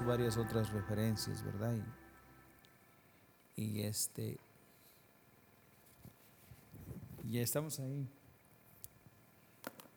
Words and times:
varias 0.00 0.36
otras 0.36 0.70
referencias, 0.70 1.42
¿verdad? 1.44 1.76
Y, 3.56 3.82
este 3.82 4.38
ya 7.28 7.42
estamos 7.42 7.78
ahí 7.78 8.06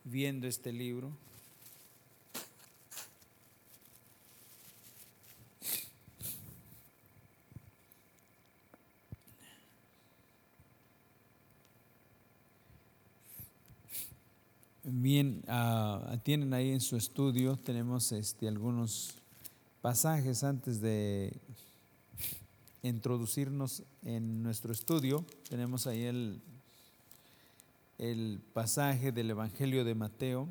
viendo 0.04 0.48
este 0.48 0.72
libro. 0.72 1.12
Bien, 14.84 15.44
uh, 15.48 16.18
tienen 16.24 16.54
ahí 16.54 16.72
en 16.72 16.80
su 16.80 16.96
estudio, 16.96 17.58
tenemos 17.58 18.12
este, 18.12 18.48
algunos 18.48 19.16
pasajes 19.86 20.44
antes 20.44 20.82
de 20.82 21.32
introducirnos 22.82 23.84
en 24.02 24.42
nuestro 24.42 24.74
estudio. 24.74 25.24
Tenemos 25.48 25.86
ahí 25.86 26.06
el, 26.06 26.42
el 28.00 28.42
pasaje 28.52 29.12
del 29.12 29.30
Evangelio 29.30 29.86
de 29.86 29.94
Mateo. 29.94 30.50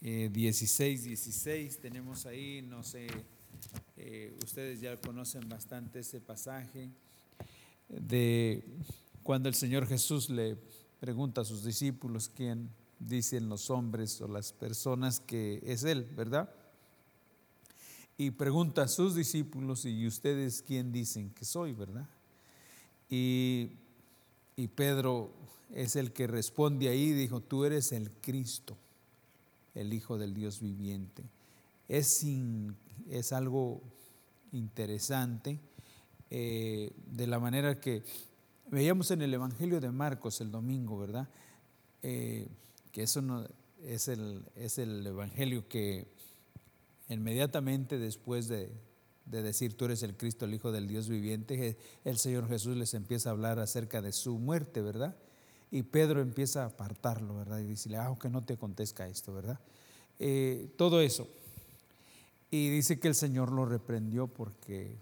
Eh, 0.00 0.30
16, 0.32 1.04
16, 1.04 1.80
tenemos 1.82 2.24
ahí, 2.24 2.62
no 2.62 2.82
sé 2.82 3.08
eh, 3.98 4.34
ustedes 4.42 4.80
ya 4.80 4.96
conocen 4.96 5.46
bastante 5.50 5.98
ese 5.98 6.18
pasaje 6.18 6.88
de 7.90 8.64
cuando 9.22 9.50
el 9.50 9.54
Señor 9.54 9.86
Jesús 9.86 10.30
le 10.30 10.56
pregunta 11.00 11.42
a 11.42 11.44
sus 11.44 11.64
discípulos 11.64 12.30
quién 12.34 12.70
dicen 12.98 13.48
los 13.48 13.70
hombres 13.70 14.20
o 14.20 14.28
las 14.28 14.52
personas 14.52 15.20
que 15.20 15.62
es 15.64 15.84
Él, 15.84 16.04
¿verdad? 16.16 16.50
Y 18.16 18.32
pregunta 18.32 18.82
a 18.82 18.88
sus 18.88 19.14
discípulos, 19.14 19.84
¿y 19.84 20.06
ustedes 20.06 20.62
quién 20.62 20.90
dicen 20.90 21.30
que 21.30 21.44
soy, 21.44 21.72
verdad? 21.72 22.08
Y, 23.08 23.70
y 24.56 24.66
Pedro 24.68 25.30
es 25.72 25.94
el 25.96 26.12
que 26.12 26.26
responde 26.26 26.88
ahí, 26.88 27.12
dijo, 27.12 27.40
tú 27.40 27.64
eres 27.64 27.92
el 27.92 28.10
Cristo, 28.10 28.76
el 29.74 29.92
Hijo 29.92 30.18
del 30.18 30.34
Dios 30.34 30.60
viviente. 30.60 31.22
Es, 31.88 32.24
es 33.08 33.32
algo 33.32 33.80
interesante 34.52 35.60
eh, 36.30 36.92
de 37.06 37.26
la 37.26 37.38
manera 37.38 37.80
que 37.80 38.02
veíamos 38.70 39.10
en 39.10 39.22
el 39.22 39.34
Evangelio 39.34 39.80
de 39.80 39.90
Marcos 39.90 40.40
el 40.40 40.50
domingo, 40.50 40.98
¿verdad? 40.98 41.28
Eh, 42.02 42.48
que 42.92 43.02
eso 43.02 43.46
es, 43.82 44.08
el, 44.08 44.44
es 44.54 44.78
el 44.78 45.06
Evangelio 45.06 45.68
que 45.68 46.06
inmediatamente 47.08 47.98
después 47.98 48.48
de, 48.48 48.70
de 49.26 49.42
decir 49.42 49.76
tú 49.76 49.86
eres 49.86 50.02
el 50.02 50.16
Cristo, 50.16 50.44
el 50.44 50.54
Hijo 50.54 50.72
del 50.72 50.88
Dios 50.88 51.08
viviente, 51.08 51.76
el 52.04 52.18
Señor 52.18 52.48
Jesús 52.48 52.76
les 52.76 52.94
empieza 52.94 53.30
a 53.30 53.32
hablar 53.32 53.58
acerca 53.58 54.00
de 54.02 54.12
su 54.12 54.38
muerte, 54.38 54.80
¿verdad? 54.80 55.16
Y 55.70 55.82
Pedro 55.82 56.20
empieza 56.20 56.62
a 56.62 56.66
apartarlo, 56.66 57.36
¿verdad? 57.36 57.58
Y 57.58 57.64
dice, 57.64 57.94
ah, 57.96 58.14
que 58.20 58.30
no 58.30 58.42
te 58.44 58.54
acontezca 58.54 59.06
esto, 59.06 59.34
¿verdad? 59.34 59.60
Eh, 60.18 60.70
todo 60.76 61.00
eso. 61.00 61.28
Y 62.50 62.70
dice 62.70 62.98
que 62.98 63.08
el 63.08 63.14
Señor 63.14 63.52
lo 63.52 63.66
reprendió 63.66 64.26
porque, 64.26 64.96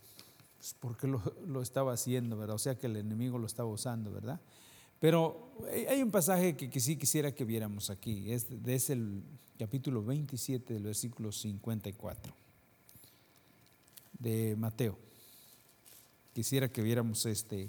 pues 0.66 0.74
porque 0.80 1.06
lo, 1.06 1.22
lo, 1.46 1.62
estaba 1.62 1.92
haciendo, 1.92 2.36
¿verdad? 2.36 2.56
O 2.56 2.58
sea 2.58 2.76
que 2.76 2.86
el 2.86 2.96
enemigo 2.96 3.38
lo 3.38 3.46
estaba 3.46 3.68
usando, 3.68 4.10
¿verdad? 4.10 4.40
Pero 4.98 5.52
hay 5.88 6.02
un 6.02 6.10
pasaje 6.10 6.56
que, 6.56 6.70
que 6.70 6.80
sí 6.80 6.96
quisiera 6.96 7.32
que 7.32 7.44
viéramos 7.44 7.90
aquí, 7.90 8.32
es, 8.32 8.48
es 8.66 8.90
el 8.90 9.22
capítulo 9.58 10.02
27 10.02 10.74
del 10.74 10.82
versículo 10.84 11.30
54 11.30 12.34
de 14.18 14.56
Mateo. 14.56 14.98
Quisiera 16.34 16.68
que 16.68 16.82
viéramos 16.82 17.24
este, 17.26 17.68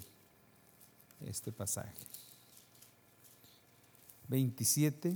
este 1.22 1.52
pasaje. 1.52 1.94
27, 4.30 5.16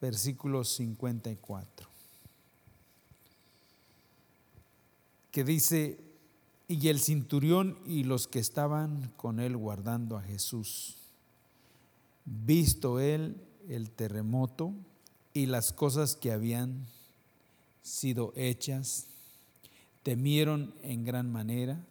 versículo 0.00 0.64
54. 0.64 1.95
Que 5.36 5.44
dice, 5.44 6.00
y 6.66 6.88
el 6.88 6.98
cinturión 6.98 7.78
y 7.84 8.04
los 8.04 8.26
que 8.26 8.38
estaban 8.38 9.12
con 9.18 9.38
él 9.38 9.54
guardando 9.54 10.16
a 10.16 10.22
Jesús, 10.22 10.96
visto 12.24 13.00
él 13.00 13.36
el 13.68 13.90
terremoto 13.90 14.72
y 15.34 15.44
las 15.44 15.74
cosas 15.74 16.16
que 16.16 16.32
habían 16.32 16.86
sido 17.82 18.32
hechas, 18.34 19.08
temieron 20.02 20.72
en 20.82 21.04
gran 21.04 21.30
manera 21.30 21.84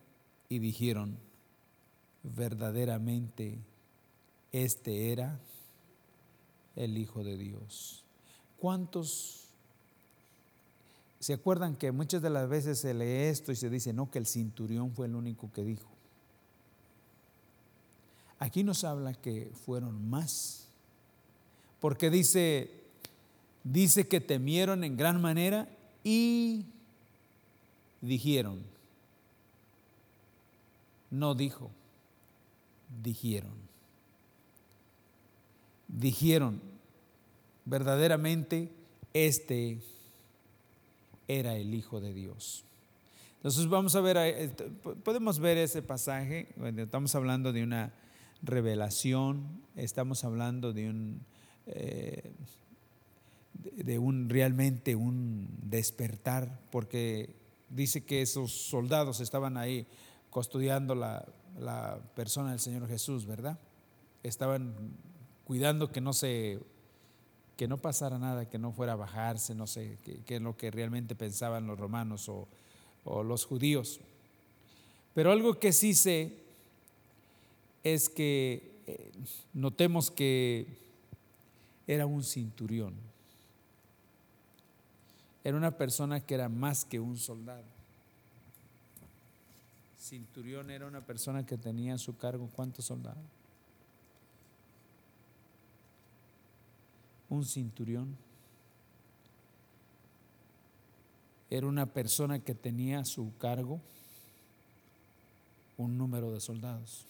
y 0.49 0.57
dijeron, 0.57 1.15
verdaderamente 2.23 3.59
este 4.53 5.11
era 5.11 5.39
el 6.75 6.97
Hijo 6.97 7.23
de 7.23 7.37
Dios. 7.37 8.03
¿Cuántos 8.57 9.44
¿Se 11.25 11.33
acuerdan 11.33 11.75
que 11.75 11.91
muchas 11.91 12.21
de 12.21 12.29
las 12.29 12.47
veces 12.47 12.77
se 12.77 12.93
lee 12.93 13.31
esto 13.31 13.51
y 13.51 13.55
se 13.55 13.67
dice, 13.67 13.93
no, 13.93 14.11
que 14.11 14.19
el 14.19 14.27
cinturión 14.27 14.91
fue 14.91 15.07
el 15.07 15.15
único 15.15 15.51
que 15.51 15.63
dijo? 15.63 15.89
Aquí 18.37 18.63
nos 18.63 18.83
habla 18.83 19.15
que 19.15 19.51
fueron 19.65 20.07
más, 20.07 20.67
porque 21.79 22.11
dice, 22.11 22.69
dice 23.63 24.07
que 24.07 24.21
temieron 24.21 24.83
en 24.83 24.97
gran 24.97 25.19
manera 25.19 25.67
y 26.03 26.67
dijeron, 28.01 28.61
no 31.09 31.33
dijo, 31.33 31.71
dijeron, 33.01 33.55
dijeron, 35.87 36.61
verdaderamente 37.65 38.71
este 39.11 39.79
era 41.27 41.55
el 41.55 41.73
Hijo 41.73 41.99
de 42.01 42.13
Dios. 42.13 42.63
Entonces 43.37 43.67
vamos 43.67 43.95
a 43.95 44.01
ver, 44.01 44.17
eh, 44.17 44.49
podemos 45.03 45.39
ver 45.39 45.57
ese 45.57 45.81
pasaje, 45.83 46.47
estamos 46.77 47.13
hablando 47.13 47.53
de 47.53 47.63
una 47.63 47.93
revelación, 48.41 49.61
estamos 49.75 50.23
hablando 50.23 50.73
de 50.73 50.89
un, 50.89 51.21
eh, 51.67 52.31
de 53.75 53.99
un 53.99 54.29
realmente 54.29 54.95
un 54.95 55.47
despertar, 55.61 56.59
porque 56.71 57.35
dice 57.69 58.03
que 58.03 58.23
esos 58.23 58.51
soldados 58.51 59.19
estaban 59.19 59.57
ahí 59.57 59.85
custodiando 60.31 60.95
la, 60.95 61.25
la 61.59 61.99
persona 62.15 62.49
del 62.49 62.59
Señor 62.59 62.87
Jesús, 62.87 63.25
¿verdad? 63.25 63.59
Estaban 64.23 64.73
cuidando 65.45 65.91
que 65.91 66.01
no 66.01 66.13
se 66.13 66.59
que 67.57 67.67
no 67.67 67.77
pasara 67.77 68.17
nada, 68.17 68.49
que 68.49 68.57
no 68.57 68.71
fuera 68.71 68.93
a 68.93 68.97
bajarse, 68.97 69.55
no 69.55 69.67
sé 69.67 69.97
qué 70.25 70.35
es 70.35 70.41
lo 70.41 70.57
que 70.57 70.71
realmente 70.71 71.15
pensaban 71.15 71.67
los 71.67 71.79
romanos 71.79 72.27
o, 72.29 72.47
o 73.05 73.23
los 73.23 73.45
judíos. 73.45 73.99
Pero 75.13 75.31
algo 75.31 75.57
que 75.59 75.71
sí 75.71 75.93
sé 75.93 76.33
es 77.83 78.09
que 78.09 78.81
eh, 78.87 79.11
notemos 79.53 80.11
que 80.11 80.67
era 81.87 82.05
un 82.05 82.23
cinturión. 82.23 82.93
Era 85.43 85.55
una 85.55 85.71
persona 85.71 86.19
que 86.19 86.33
era 86.33 86.49
más 86.49 86.83
que 86.83 86.99
un 86.99 87.17
soldado. 87.17 87.63
Cinturión 89.99 90.69
era 90.69 90.85
una 90.87 91.01
persona 91.01 91.45
que 91.45 91.57
tenía 91.57 91.93
a 91.93 91.97
su 91.97 92.17
cargo 92.17 92.49
cuántos 92.55 92.85
soldados? 92.85 93.23
Un 97.29 97.45
cinturión. 97.45 98.15
Era 101.49 101.67
una 101.67 101.85
persona 101.85 102.39
que 102.39 102.55
tenía 102.55 102.99
a 102.99 103.05
su 103.05 103.31
cargo 103.37 103.79
un 105.77 105.97
número 105.97 106.31
de 106.31 106.39
soldados. 106.39 107.05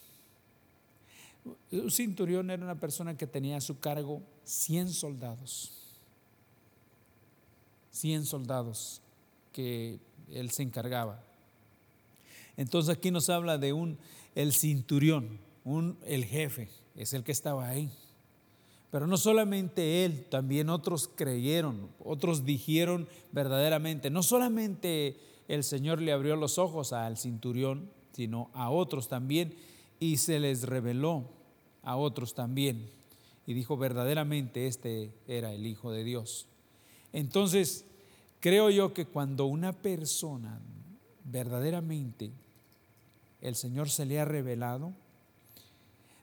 Un 1.70 1.90
cinturión 1.90 2.50
era 2.50 2.64
una 2.64 2.78
persona 2.80 3.16
que 3.16 3.26
tenía 3.26 3.58
a 3.58 3.60
su 3.60 3.78
cargo 3.78 4.22
100 4.44 4.90
soldados. 4.90 5.72
100 7.92 8.26
soldados 8.26 9.00
que 9.52 9.98
él 10.30 10.50
se 10.50 10.62
encargaba. 10.62 11.22
Entonces 12.56 12.94
aquí 12.94 13.10
nos 13.10 13.28
habla 13.28 13.58
de 13.58 13.72
un 13.72 13.98
el 14.34 14.52
cinturión, 14.52 15.38
un 15.64 15.98
el 16.04 16.24
jefe, 16.24 16.68
es 16.94 17.12
el 17.12 17.24
que 17.24 17.32
estaba 17.32 17.68
ahí. 17.68 17.90
Pero 18.90 19.06
no 19.06 19.16
solamente 19.16 20.04
él, 20.04 20.26
también 20.30 20.70
otros 20.70 21.10
creyeron, 21.14 21.90
otros 21.98 22.44
dijeron 22.44 23.08
verdaderamente. 23.32 24.10
No 24.10 24.22
solamente 24.22 25.16
el 25.48 25.64
Señor 25.64 26.00
le 26.00 26.12
abrió 26.12 26.36
los 26.36 26.58
ojos 26.58 26.92
al 26.92 27.18
cinturión, 27.18 27.90
sino 28.12 28.50
a 28.54 28.70
otros 28.70 29.08
también, 29.08 29.54
y 29.98 30.18
se 30.18 30.38
les 30.38 30.62
reveló 30.62 31.28
a 31.82 31.96
otros 31.96 32.34
también. 32.34 32.90
Y 33.46 33.54
dijo 33.54 33.76
verdaderamente 33.76 34.66
este 34.66 35.12
era 35.28 35.52
el 35.52 35.66
Hijo 35.66 35.92
de 35.92 36.04
Dios. 36.04 36.46
Entonces, 37.12 37.84
creo 38.40 38.70
yo 38.70 38.92
que 38.92 39.06
cuando 39.06 39.46
una 39.46 39.72
persona 39.72 40.60
verdaderamente 41.24 42.30
el 43.40 43.54
Señor 43.54 43.90
se 43.90 44.06
le 44.06 44.18
ha 44.18 44.24
revelado, 44.24 44.92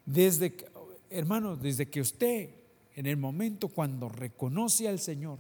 desde, 0.06 0.56
hermano, 1.13 1.56
desde 1.56 1.88
que 1.88 2.01
usted, 2.01 2.50
en 2.95 3.06
el 3.06 3.18
momento 3.18 3.68
cuando 3.68 4.10
reconoce 4.10 4.88
al 4.88 5.00
Señor 5.00 5.38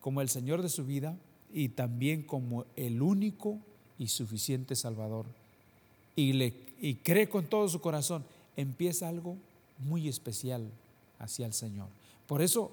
como 0.00 0.20
el 0.20 0.28
Señor 0.28 0.62
de 0.62 0.68
su 0.68 0.84
vida 0.84 1.16
y 1.52 1.70
también 1.70 2.22
como 2.22 2.64
el 2.76 3.02
único 3.02 3.58
y 3.98 4.08
suficiente 4.08 4.76
Salvador, 4.76 5.26
y, 6.14 6.32
le, 6.32 6.54
y 6.80 6.94
cree 6.94 7.28
con 7.28 7.46
todo 7.46 7.68
su 7.68 7.80
corazón, 7.80 8.24
empieza 8.56 9.08
algo 9.08 9.36
muy 9.78 10.08
especial 10.08 10.70
hacia 11.18 11.46
el 11.46 11.52
Señor. 11.52 11.88
Por 12.26 12.42
eso, 12.42 12.72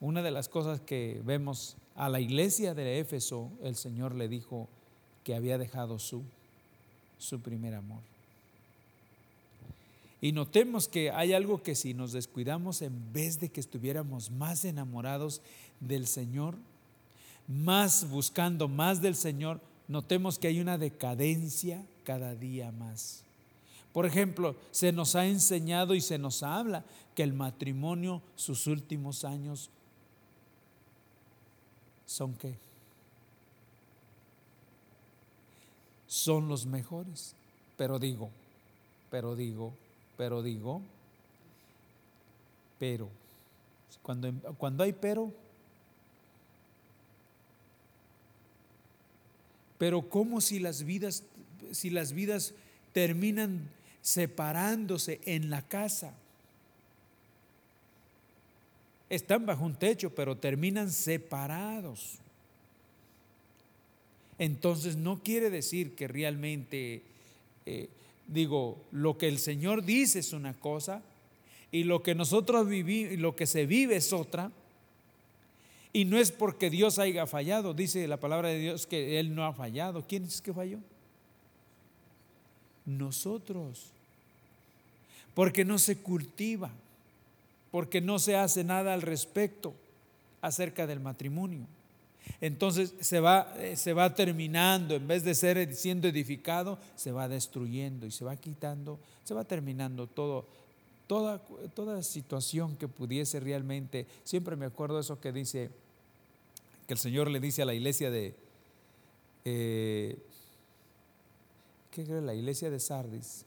una 0.00 0.22
de 0.22 0.30
las 0.30 0.48
cosas 0.48 0.80
que 0.80 1.20
vemos 1.24 1.76
a 1.94 2.08
la 2.08 2.20
iglesia 2.20 2.74
de 2.74 3.00
Éfeso, 3.00 3.50
el 3.62 3.76
Señor 3.76 4.14
le 4.14 4.28
dijo 4.28 4.68
que 5.24 5.34
había 5.34 5.58
dejado 5.58 5.98
su, 5.98 6.22
su 7.18 7.40
primer 7.40 7.74
amor. 7.74 8.00
Y 10.20 10.32
notemos 10.32 10.88
que 10.88 11.10
hay 11.10 11.32
algo 11.34 11.62
que 11.62 11.74
si 11.74 11.92
nos 11.92 12.12
descuidamos, 12.12 12.82
en 12.82 13.12
vez 13.12 13.38
de 13.38 13.50
que 13.50 13.60
estuviéramos 13.60 14.30
más 14.30 14.64
enamorados 14.64 15.42
del 15.80 16.06
Señor, 16.06 16.56
más 17.46 18.08
buscando 18.08 18.66
más 18.66 19.02
del 19.02 19.14
Señor, 19.14 19.60
notemos 19.88 20.38
que 20.38 20.48
hay 20.48 20.60
una 20.60 20.78
decadencia 20.78 21.84
cada 22.04 22.34
día 22.34 22.72
más. 22.72 23.22
Por 23.92 24.06
ejemplo, 24.06 24.56
se 24.70 24.92
nos 24.92 25.16
ha 25.16 25.26
enseñado 25.26 25.94
y 25.94 26.00
se 26.00 26.18
nos 26.18 26.42
habla 26.42 26.84
que 27.14 27.22
el 27.22 27.32
matrimonio, 27.32 28.22
sus 28.36 28.66
últimos 28.66 29.24
años, 29.24 29.70
son 32.06 32.34
qué? 32.34 32.54
Son 36.06 36.48
los 36.48 36.66
mejores. 36.66 37.34
Pero 37.76 37.98
digo, 37.98 38.30
pero 39.10 39.34
digo, 39.34 39.72
pero 40.16 40.42
digo, 40.42 40.82
pero, 42.78 43.08
cuando, 44.02 44.32
cuando 44.58 44.84
hay 44.84 44.92
pero, 44.92 45.32
pero 49.78 50.08
¿cómo 50.08 50.40
si 50.40 50.58
las 50.58 50.84
vidas, 50.84 51.22
si 51.70 51.90
las 51.90 52.12
vidas 52.12 52.54
terminan 52.92 53.68
separándose 54.02 55.20
en 55.24 55.50
la 55.50 55.62
casa? 55.62 56.14
Están 59.08 59.46
bajo 59.46 59.64
un 59.64 59.74
techo, 59.74 60.14
pero 60.14 60.36
terminan 60.36 60.90
separados. 60.90 62.18
Entonces 64.38 64.96
no 64.96 65.22
quiere 65.22 65.48
decir 65.48 65.94
que 65.94 66.08
realmente 66.08 67.02
eh, 67.64 67.88
digo, 68.26 68.84
lo 68.90 69.18
que 69.18 69.28
el 69.28 69.38
Señor 69.38 69.84
dice 69.84 70.18
es 70.18 70.32
una 70.32 70.54
cosa 70.54 71.02
y 71.70 71.84
lo 71.84 72.02
que 72.02 72.14
nosotros 72.14 72.68
vivimos 72.68 73.18
lo 73.18 73.36
que 73.36 73.46
se 73.46 73.66
vive 73.66 73.96
es 73.96 74.12
otra. 74.12 74.50
Y 75.92 76.04
no 76.04 76.18
es 76.18 76.30
porque 76.30 76.68
Dios 76.68 76.98
haya 76.98 77.26
fallado, 77.26 77.72
dice 77.72 78.06
la 78.06 78.18
palabra 78.18 78.48
de 78.48 78.58
Dios 78.58 78.86
que 78.86 79.18
Él 79.18 79.34
no 79.34 79.46
ha 79.46 79.52
fallado. 79.52 80.04
¿Quién 80.06 80.24
es 80.24 80.42
que 80.42 80.52
falló? 80.52 80.78
Nosotros. 82.84 83.92
Porque 85.34 85.64
no 85.64 85.78
se 85.78 85.96
cultiva, 85.96 86.70
porque 87.70 88.00
no 88.00 88.18
se 88.18 88.36
hace 88.36 88.62
nada 88.62 88.94
al 88.94 89.02
respecto 89.02 89.74
acerca 90.40 90.86
del 90.86 91.00
matrimonio. 91.00 91.66
Entonces 92.40 92.94
se 93.00 93.20
va, 93.20 93.54
eh, 93.58 93.76
se 93.76 93.92
va 93.92 94.14
terminando, 94.14 94.94
en 94.94 95.06
vez 95.06 95.24
de 95.24 95.34
ser 95.34 95.74
siendo 95.74 96.08
edificado, 96.08 96.78
se 96.94 97.12
va 97.12 97.28
destruyendo 97.28 98.06
y 98.06 98.10
se 98.10 98.24
va 98.24 98.36
quitando, 98.36 98.98
se 99.24 99.34
va 99.34 99.44
terminando 99.44 100.06
todo, 100.06 100.46
toda, 101.06 101.38
toda 101.74 102.02
situación 102.02 102.76
que 102.76 102.88
pudiese 102.88 103.40
realmente. 103.40 104.06
Siempre 104.24 104.56
me 104.56 104.66
acuerdo 104.66 105.00
eso 105.00 105.20
que 105.20 105.32
dice, 105.32 105.70
que 106.86 106.94
el 106.94 106.98
Señor 106.98 107.30
le 107.30 107.40
dice 107.40 107.62
a 107.62 107.66
la 107.66 107.74
iglesia 107.74 108.10
de, 108.10 108.34
eh, 109.44 110.18
¿qué 111.90 112.04
cree? 112.04 112.20
La 112.20 112.34
iglesia 112.34 112.70
de 112.70 112.80
Sardis, 112.80 113.44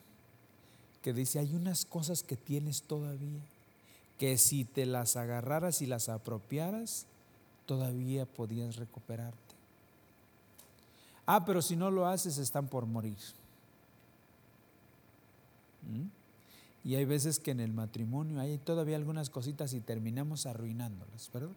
que 1.02 1.14
dice, 1.14 1.40
hay 1.40 1.54
unas 1.54 1.86
cosas 1.86 2.24
que 2.24 2.36
tienes 2.36 2.82
todavía, 2.82 3.42
que 4.18 4.38
si 4.38 4.66
te 4.66 4.86
las 4.86 5.16
agarraras 5.16 5.82
y 5.82 5.86
las 5.86 6.10
apropiaras, 6.10 7.06
todavía 7.70 8.26
podías 8.26 8.78
recuperarte. 8.78 9.38
Ah, 11.28 11.46
pero 11.46 11.62
si 11.62 11.76
no 11.76 11.92
lo 11.92 12.08
haces 12.08 12.40
están 12.40 12.68
por 12.68 12.88
morir. 12.88 13.20
¿Mm? 15.88 16.08
Y 16.84 16.96
hay 16.96 17.06
veces 17.06 17.38
que 17.38 17.52
en 17.52 17.60
el 17.60 17.72
matrimonio 17.72 18.40
hay 18.40 18.58
todavía 18.58 18.96
algunas 18.96 19.30
cositas 19.30 19.74
y 19.74 19.82
terminamos 19.82 20.48
arruinándolas, 20.48 21.30
¿verdad? 21.32 21.52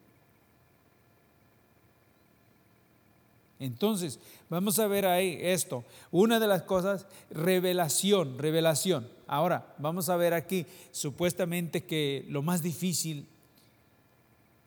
Entonces, 3.59 4.21
vamos 4.51 4.79
a 4.81 4.89
ver 4.89 5.07
ahí 5.07 5.39
esto. 5.41 5.83
Una 6.11 6.39
de 6.39 6.47
las 6.49 6.65
cosas, 6.65 7.07
revelación, 7.31 8.37
revelación. 8.37 9.09
Ahora, 9.27 9.75
vamos 9.79 10.11
a 10.11 10.17
ver 10.17 10.35
aquí, 10.35 10.67
supuestamente 10.91 11.85
que 11.85 12.27
lo 12.29 12.43
más 12.43 12.61
difícil 12.61 13.27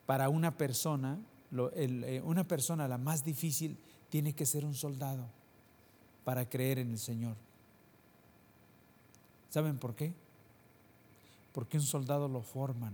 para 0.08 0.30
una 0.30 0.58
persona 0.58 1.20
eh, 1.76 2.22
una 2.24 2.44
persona, 2.44 2.88
la 2.88 2.98
más 2.98 3.24
difícil, 3.24 3.78
tiene 4.10 4.34
que 4.34 4.46
ser 4.46 4.66
un 4.66 4.76
soldado 4.76 5.26
para 6.24 6.48
creer 6.50 6.80
en 6.80 6.92
el 6.92 7.00
Señor. 7.00 7.36
¿Saben 9.50 9.78
por 9.78 9.96
qué? 9.96 10.14
Porque 11.54 11.78
un 11.78 11.84
soldado 11.84 12.28
lo 12.28 12.42
forman. 12.42 12.94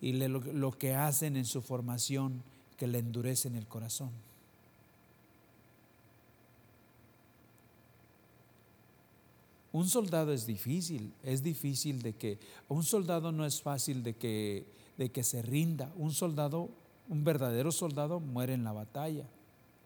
Y 0.00 0.12
lo, 0.12 0.40
lo 0.40 0.72
que 0.72 0.94
hacen 0.94 1.36
en 1.36 1.44
su 1.44 1.60
formación, 1.60 2.42
que 2.76 2.86
le 2.86 2.98
endurecen 2.98 3.56
el 3.56 3.66
corazón. 3.66 4.10
Un 9.72 9.88
soldado 9.88 10.32
es 10.32 10.46
difícil, 10.46 11.12
es 11.22 11.42
difícil 11.42 12.02
de 12.02 12.14
que, 12.14 12.38
un 12.68 12.82
soldado 12.82 13.30
no 13.30 13.46
es 13.46 13.62
fácil 13.62 14.02
de 14.02 14.14
que 14.14 14.66
de 15.00 15.08
que 15.08 15.24
se 15.24 15.40
rinda. 15.40 15.90
Un 15.96 16.12
soldado, 16.12 16.68
un 17.08 17.24
verdadero 17.24 17.72
soldado 17.72 18.20
muere 18.20 18.52
en 18.52 18.64
la 18.64 18.72
batalla 18.72 19.24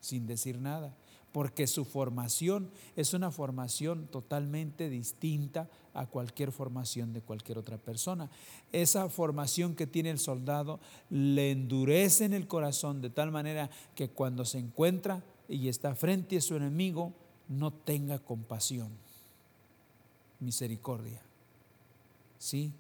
sin 0.00 0.26
decir 0.26 0.58
nada, 0.58 0.92
porque 1.30 1.68
su 1.68 1.84
formación 1.84 2.68
es 2.96 3.14
una 3.14 3.30
formación 3.30 4.08
totalmente 4.08 4.90
distinta 4.90 5.70
a 5.94 6.06
cualquier 6.06 6.50
formación 6.50 7.12
de 7.12 7.20
cualquier 7.20 7.58
otra 7.58 7.78
persona. 7.78 8.28
Esa 8.72 9.08
formación 9.08 9.76
que 9.76 9.86
tiene 9.86 10.10
el 10.10 10.18
soldado 10.18 10.80
le 11.10 11.52
endurece 11.52 12.24
en 12.24 12.34
el 12.34 12.48
corazón 12.48 13.00
de 13.00 13.10
tal 13.10 13.30
manera 13.30 13.70
que 13.94 14.08
cuando 14.08 14.44
se 14.44 14.58
encuentra 14.58 15.22
y 15.48 15.68
está 15.68 15.94
frente 15.94 16.38
a 16.38 16.40
su 16.40 16.56
enemigo, 16.56 17.12
no 17.48 17.72
tenga 17.72 18.18
compasión, 18.18 18.88
misericordia. 20.40 21.22
¿Sí? 22.36 22.72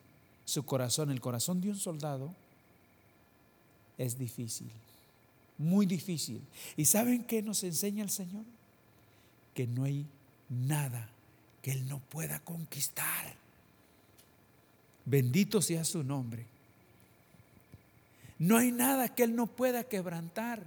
Su 0.44 0.64
corazón, 0.64 1.10
el 1.10 1.20
corazón 1.20 1.60
de 1.60 1.70
un 1.70 1.78
soldado, 1.78 2.34
es 3.96 4.18
difícil, 4.18 4.70
muy 5.58 5.86
difícil. 5.86 6.40
¿Y 6.76 6.84
saben 6.84 7.24
qué 7.24 7.42
nos 7.42 7.62
enseña 7.64 8.02
el 8.02 8.10
Señor? 8.10 8.44
Que 9.54 9.66
no 9.66 9.84
hay 9.84 10.06
nada 10.48 11.08
que 11.62 11.72
Él 11.72 11.88
no 11.88 12.00
pueda 12.00 12.40
conquistar. 12.40 13.36
Bendito 15.04 15.62
sea 15.62 15.84
su 15.84 16.02
nombre. 16.02 16.46
No 18.38 18.56
hay 18.56 18.72
nada 18.72 19.14
que 19.14 19.22
Él 19.22 19.36
no 19.36 19.46
pueda 19.46 19.84
quebrantar. 19.84 20.66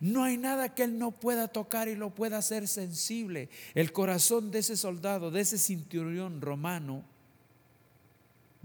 No 0.00 0.22
hay 0.22 0.38
nada 0.38 0.74
que 0.74 0.84
Él 0.84 0.98
no 0.98 1.10
pueda 1.10 1.48
tocar 1.48 1.88
y 1.88 1.96
lo 1.96 2.10
pueda 2.14 2.38
hacer 2.38 2.68
sensible. 2.68 3.48
El 3.74 3.92
corazón 3.92 4.50
de 4.50 4.60
ese 4.60 4.76
soldado, 4.76 5.30
de 5.30 5.40
ese 5.40 5.58
cinturón 5.58 6.40
romano, 6.40 7.02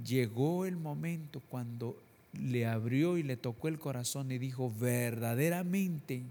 llegó 0.05 0.65
el 0.65 0.77
momento 0.77 1.41
cuando 1.49 1.97
le 2.33 2.65
abrió 2.65 3.17
y 3.17 3.23
le 3.23 3.37
tocó 3.37 3.67
el 3.67 3.79
corazón 3.79 4.31
y 4.31 4.37
dijo, 4.37 4.71
verdaderamente 4.79 6.23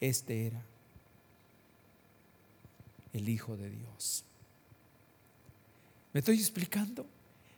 este 0.00 0.46
era 0.46 0.62
el 3.12 3.28
Hijo 3.28 3.56
de 3.56 3.70
Dios. 3.70 4.24
¿Me 6.12 6.20
estoy 6.20 6.36
explicando? 6.36 7.06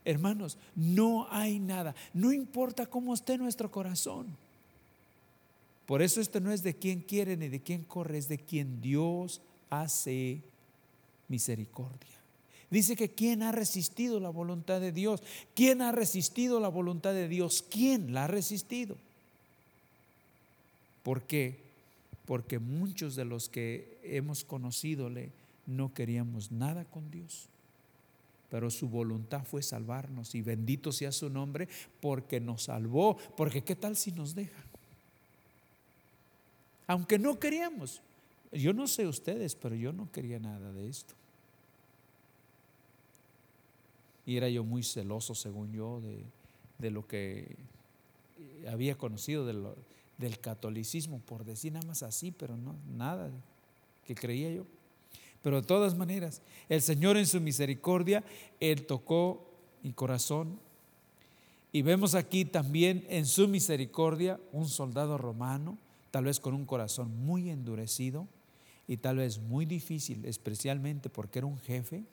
Hermanos, 0.05 0.57
no 0.75 1.27
hay 1.31 1.59
nada. 1.59 1.95
No 2.15 2.33
importa 2.33 2.87
cómo 2.87 3.15
esté 3.15 3.39
nuestro 3.39 3.71
corazón. 3.71 4.27
Por 5.87 6.03
eso 6.03 6.21
esto 6.21 6.41
no 6.41 6.53
es 6.53 6.63
de 6.63 6.75
quien 6.75 7.01
quiere 7.01 7.37
ni 7.37 7.49
de 7.49 7.61
quien 7.61 7.83
corre, 7.85 8.19
es 8.19 8.29
de 8.29 8.39
quien 8.39 8.81
Dios 8.81 9.41
hace 9.71 10.43
misericordia. 11.29 12.18
Dice 12.71 12.97
que 12.97 13.09
quién 13.09 13.43
ha 13.43 13.53
resistido 13.53 14.21
la 14.21 14.29
voluntad 14.29 14.81
de 14.81 14.93
Dios. 14.93 15.23
¿Quién 15.55 15.81
ha 15.81 15.93
resistido 15.93 16.61
la 16.61 16.69
voluntad 16.69 17.15
de 17.15 17.29
Dios? 17.29 17.65
¿Quién 17.71 18.13
la 18.13 18.25
ha 18.25 18.27
resistido? 18.27 18.97
¿Por 21.03 21.23
qué? 21.23 21.57
Porque 22.27 22.59
muchos 22.59 23.17
de 23.17 23.25
los 23.25 23.49
que 23.49 23.99
hemos 24.03 24.45
conocido 24.45 25.11
no 25.67 25.95
queríamos 25.95 26.53
nada 26.53 26.85
con 26.85 27.11
Dios. 27.11 27.47
Pero 28.51 28.71
su 28.71 28.89
voluntad 28.89 29.45
fue 29.45 29.63
salvarnos 29.63 30.35
y 30.35 30.43
bendito 30.43 30.93
sea 30.93 31.13
su 31.13 31.31
nombre 31.31 31.69
porque 32.01 32.41
nos 32.41 32.65
salvó. 32.65 33.17
Porque 33.37 33.63
qué 33.63 33.77
tal 33.77 33.97
si 33.97 34.13
nos 34.13 34.35
deja? 34.35 34.63
Aunque 36.87 37.19
no 37.19 37.39
queríamos. 37.39 38.03
Yo 38.53 38.73
no 38.73 38.89
sé 38.89 39.07
ustedes, 39.07 39.55
pero 39.55 39.75
yo 39.75 39.93
no 39.93 40.11
quería 40.11 40.39
nada 40.39 40.73
de 40.73 40.89
esto. 40.89 41.15
Y 44.29 44.37
era 44.37 44.51
yo 44.51 44.63
muy 44.63 44.83
celoso, 44.83 45.35
según 45.35 45.73
yo, 45.73 46.03
de, 46.79 46.91
lo 46.91 47.07
que 47.07 47.57
había 48.71 48.95
conocido 48.95 49.47
del 49.47 50.39
catolicismo, 50.39 51.21
por 51.21 51.47
decir 51.47 51.73
nada 51.73 51.87
más 51.87 52.03
así, 52.03 52.31
pero 52.31 52.55
no, 52.55 52.77
nada 52.95 53.31
que 54.07 54.15
creía 54.15 54.51
yo. 54.51 54.67
Pero 55.43 55.63
de 55.63 55.67
todas 55.67 55.97
maneras, 55.97 56.43
el 56.69 56.83
Señor 56.83 57.17
en 57.17 57.25
su 57.25 57.41
misericordia, 57.41 58.23
Él 58.61 58.85
tocó 58.85 59.49
mi 59.83 59.95
corazón. 59.95 60.61
Y 61.73 61.81
vemos 61.81 62.15
aquí 62.15 62.45
también 62.45 63.07
en 63.09 63.25
su 63.25 63.49
misericordia 63.49 64.39
un 64.53 64.69
soldado 64.69 65.17
romano, 65.17 65.79
tal 66.11 66.27
vez 66.27 66.39
con 66.39 66.53
un 66.53 66.67
corazón 66.67 67.17
muy 67.25 67.49
endurecido 67.49 68.29
y 68.87 68.99
tal 68.99 69.17
vez 69.17 69.39
muy 69.39 69.65
difícil, 69.65 70.23
especialmente 70.27 71.09
porque 71.09 71.39
era 71.39 71.47
un 71.47 71.57
jefe 71.57 72.05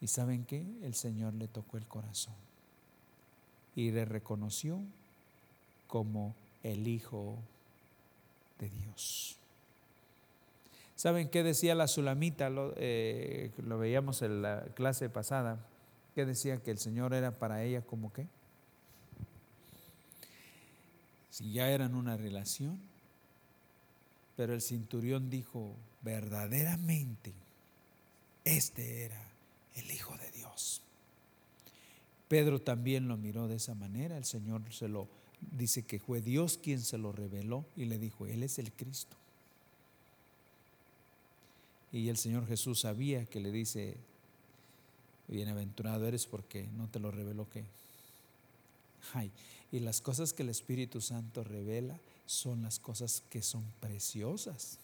y 0.00 0.06
saben 0.06 0.44
qué? 0.44 0.64
El 0.82 0.94
Señor 0.94 1.34
le 1.34 1.48
tocó 1.48 1.76
el 1.76 1.86
corazón 1.86 2.34
y 3.74 3.90
le 3.90 4.04
reconoció 4.04 4.80
como 5.86 6.34
el 6.62 6.86
Hijo 6.86 7.36
de 8.58 8.68
Dios. 8.68 9.36
¿Saben 10.96 11.28
qué 11.28 11.42
decía 11.42 11.74
la 11.74 11.86
Sulamita? 11.86 12.50
Lo, 12.50 12.74
eh, 12.76 13.52
veíamos 13.56 14.22
en 14.22 14.42
la 14.42 14.64
clase 14.74 15.08
pasada. 15.08 15.58
¿Qué 16.14 16.26
decía? 16.26 16.58
Que 16.58 16.72
el 16.72 16.78
Señor 16.78 17.14
era 17.14 17.30
para 17.30 17.62
ella 17.62 17.82
como 17.82 18.12
qué? 18.12 18.26
Si 21.30 21.52
ya 21.52 21.70
eran 21.70 21.94
una 21.94 22.16
relación. 22.16 22.80
Pero 24.36 24.54
el 24.54 24.60
cinturión 24.60 25.30
dijo, 25.30 25.72
verdaderamente, 26.02 27.32
este 28.44 29.04
era 29.04 29.27
el 29.78 29.90
Hijo 29.90 30.16
de 30.16 30.30
Dios. 30.32 30.82
Pedro 32.28 32.60
también 32.60 33.08
lo 33.08 33.16
miró 33.16 33.48
de 33.48 33.56
esa 33.56 33.74
manera, 33.74 34.16
el 34.16 34.24
Señor 34.24 34.62
se 34.72 34.88
lo 34.88 35.08
dice 35.56 35.82
que 35.82 35.98
fue 35.98 36.20
Dios 36.20 36.58
quien 36.62 36.80
se 36.80 36.98
lo 36.98 37.12
reveló 37.12 37.64
y 37.76 37.86
le 37.86 37.98
dijo, 37.98 38.26
Él 38.26 38.42
es 38.42 38.58
el 38.58 38.72
Cristo. 38.72 39.16
Y 41.92 42.08
el 42.08 42.18
Señor 42.18 42.46
Jesús 42.46 42.80
sabía 42.80 43.24
que 43.24 43.40
le 43.40 43.50
dice, 43.50 43.96
bienaventurado 45.26 46.06
eres 46.06 46.26
porque 46.26 46.66
no 46.76 46.88
te 46.88 46.98
lo 46.98 47.10
reveló 47.10 47.48
que. 47.48 47.64
Ay, 49.14 49.30
y 49.72 49.80
las 49.80 50.00
cosas 50.00 50.32
que 50.32 50.42
el 50.42 50.50
Espíritu 50.50 51.00
Santo 51.00 51.44
revela 51.44 51.98
son 52.26 52.62
las 52.62 52.78
cosas 52.78 53.22
que 53.30 53.42
son 53.42 53.64
preciosas. 53.80 54.78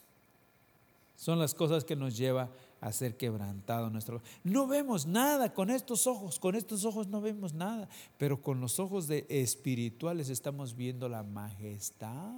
Son 1.15 1.39
las 1.39 1.53
cosas 1.53 1.83
que 1.83 1.95
nos 1.95 2.17
lleva 2.17 2.49
a 2.81 2.91
ser 2.91 3.17
quebrantado 3.17 3.89
nuestro. 3.89 4.21
No 4.43 4.67
vemos 4.67 5.05
nada 5.05 5.53
con 5.53 5.69
estos 5.69 6.07
ojos, 6.07 6.39
con 6.39 6.55
estos 6.55 6.85
ojos 6.85 7.07
no 7.07 7.21
vemos 7.21 7.53
nada, 7.53 7.89
pero 8.17 8.41
con 8.41 8.59
los 8.59 8.79
ojos 8.79 9.07
de 9.07 9.25
espirituales 9.29 10.29
estamos 10.29 10.75
viendo 10.75 11.09
la 11.09 11.23
majestad 11.23 12.33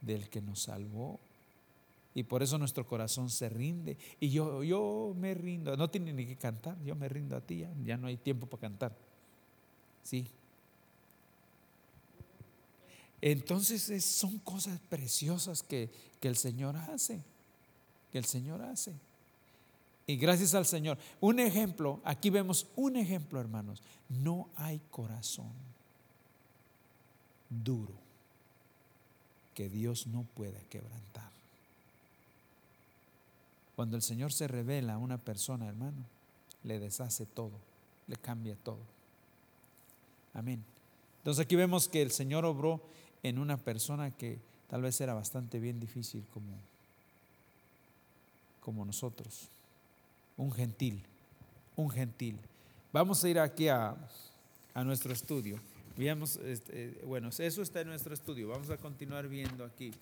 del 0.00 0.28
que 0.28 0.40
nos 0.40 0.62
salvó. 0.62 1.20
Y 2.14 2.22
por 2.22 2.42
eso 2.42 2.58
nuestro 2.58 2.86
corazón 2.86 3.28
se 3.28 3.48
rinde. 3.48 3.96
Y 4.20 4.30
yo, 4.30 4.62
yo 4.62 5.14
me 5.16 5.34
rindo. 5.34 5.76
No 5.76 5.90
tiene 5.90 6.12
ni 6.12 6.26
que 6.26 6.36
cantar. 6.36 6.80
Yo 6.84 6.94
me 6.94 7.08
rindo 7.08 7.36
a 7.36 7.40
ti. 7.40 7.58
Ya, 7.58 7.72
ya 7.84 7.96
no 7.96 8.06
hay 8.06 8.16
tiempo 8.16 8.46
para 8.46 8.60
cantar. 8.60 8.96
Sí. 10.04 10.28
Entonces 13.20 14.04
son 14.04 14.38
cosas 14.38 14.78
preciosas 14.88 15.64
que, 15.64 15.90
que 16.20 16.28
el 16.28 16.36
Señor 16.36 16.76
hace 16.76 17.20
que 18.14 18.18
el 18.18 18.26
Señor 18.26 18.62
hace. 18.62 18.92
Y 20.06 20.14
gracias 20.14 20.54
al 20.54 20.66
Señor. 20.66 20.98
Un 21.20 21.40
ejemplo, 21.40 22.00
aquí 22.04 22.30
vemos 22.30 22.68
un 22.76 22.94
ejemplo, 22.94 23.40
hermanos. 23.40 23.82
No 24.08 24.48
hay 24.54 24.80
corazón 24.92 25.50
duro 27.50 27.92
que 29.52 29.68
Dios 29.68 30.06
no 30.06 30.22
pueda 30.36 30.60
quebrantar. 30.70 31.28
Cuando 33.74 33.96
el 33.96 34.02
Señor 34.02 34.32
se 34.32 34.46
revela 34.46 34.94
a 34.94 34.98
una 34.98 35.18
persona, 35.18 35.66
hermano, 35.66 36.04
le 36.62 36.78
deshace 36.78 37.26
todo, 37.26 37.58
le 38.06 38.14
cambia 38.14 38.54
todo. 38.54 38.78
Amén. 40.34 40.62
Entonces 41.18 41.44
aquí 41.44 41.56
vemos 41.56 41.88
que 41.88 42.00
el 42.00 42.12
Señor 42.12 42.44
obró 42.44 42.80
en 43.24 43.40
una 43.40 43.56
persona 43.56 44.12
que 44.12 44.38
tal 44.70 44.82
vez 44.82 45.00
era 45.00 45.14
bastante 45.14 45.58
bien 45.58 45.80
difícil 45.80 46.24
como 46.32 46.73
como 48.64 48.84
nosotros. 48.84 49.48
Un 50.38 50.50
gentil, 50.50 51.02
un 51.76 51.90
gentil. 51.90 52.38
Vamos 52.92 53.22
a 53.22 53.28
ir 53.28 53.38
aquí 53.38 53.68
a, 53.68 53.94
nuestro 54.74 55.12
estudio. 55.12 55.60
Veamos, 55.96 56.36
este, 56.36 57.00
bueno, 57.06 57.28
eso 57.28 57.62
está 57.62 57.82
en 57.82 57.88
nuestro 57.88 58.14
estudio. 58.14 58.48
Vamos 58.48 58.70
a 58.70 58.78
continuar 58.78 59.28
viendo 59.28 59.64
aquí. 59.64 59.92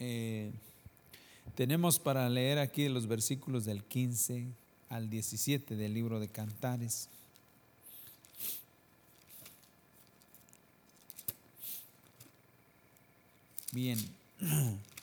Eh, 0.00 0.50
tenemos 1.54 1.98
para 1.98 2.28
leer 2.28 2.58
aquí 2.58 2.88
los 2.88 3.06
versículos 3.06 3.64
del 3.64 3.84
15 3.84 4.46
al 4.88 5.10
17 5.10 5.76
del 5.76 5.92
libro 5.92 6.18
de 6.20 6.28
Cantares. 6.28 7.08
Bien. 13.72 13.98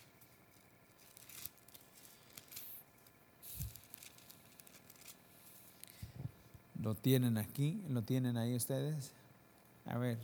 ¿Lo 6.81 6.95
tienen 6.95 7.37
aquí? 7.37 7.79
¿Lo 7.89 8.01
tienen 8.01 8.37
ahí 8.37 8.55
ustedes? 8.55 9.11
A 9.85 9.99
ver, 9.99 10.17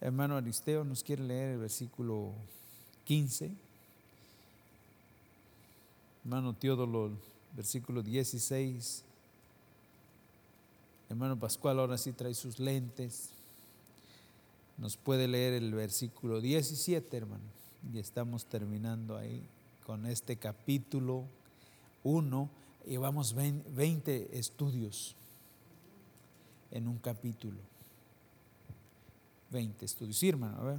hermano 0.00 0.36
Aristeo 0.36 0.82
nos 0.82 1.04
quiere 1.04 1.22
leer 1.22 1.52
el 1.52 1.58
versículo 1.58 2.32
15. 3.04 3.50
Hermano 6.24 6.54
Teodolo, 6.54 7.10
versículo 7.54 8.02
16. 8.02 9.04
Hermano 11.10 11.38
Pascual 11.38 11.78
ahora 11.78 11.98
sí 11.98 12.12
trae 12.12 12.32
sus 12.32 12.58
lentes. 12.58 13.30
Nos 14.78 14.96
puede 14.96 15.28
leer 15.28 15.52
el 15.52 15.74
versículo 15.74 16.40
17, 16.40 17.14
hermano. 17.14 17.44
Y 17.92 17.98
estamos 17.98 18.46
terminando 18.46 19.18
ahí 19.18 19.42
con 19.84 20.06
este 20.06 20.36
capítulo 20.36 21.24
1. 22.04 22.48
Llevamos 22.86 23.34
20 23.34 24.38
estudios 24.38 25.14
en 26.70 26.88
un 26.88 26.98
capítulo. 26.98 27.58
20 29.50 29.84
estudios. 29.84 30.22
Hermano, 30.22 30.56
a 30.58 30.64
ver. 30.64 30.78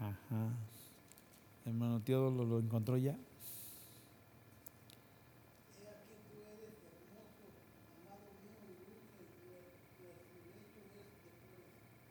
Ajá. 0.00 0.50
Hermano 1.66 2.00
Tío 2.00 2.30
lo, 2.30 2.58
encontró 2.60 2.96
ya. 2.96 3.16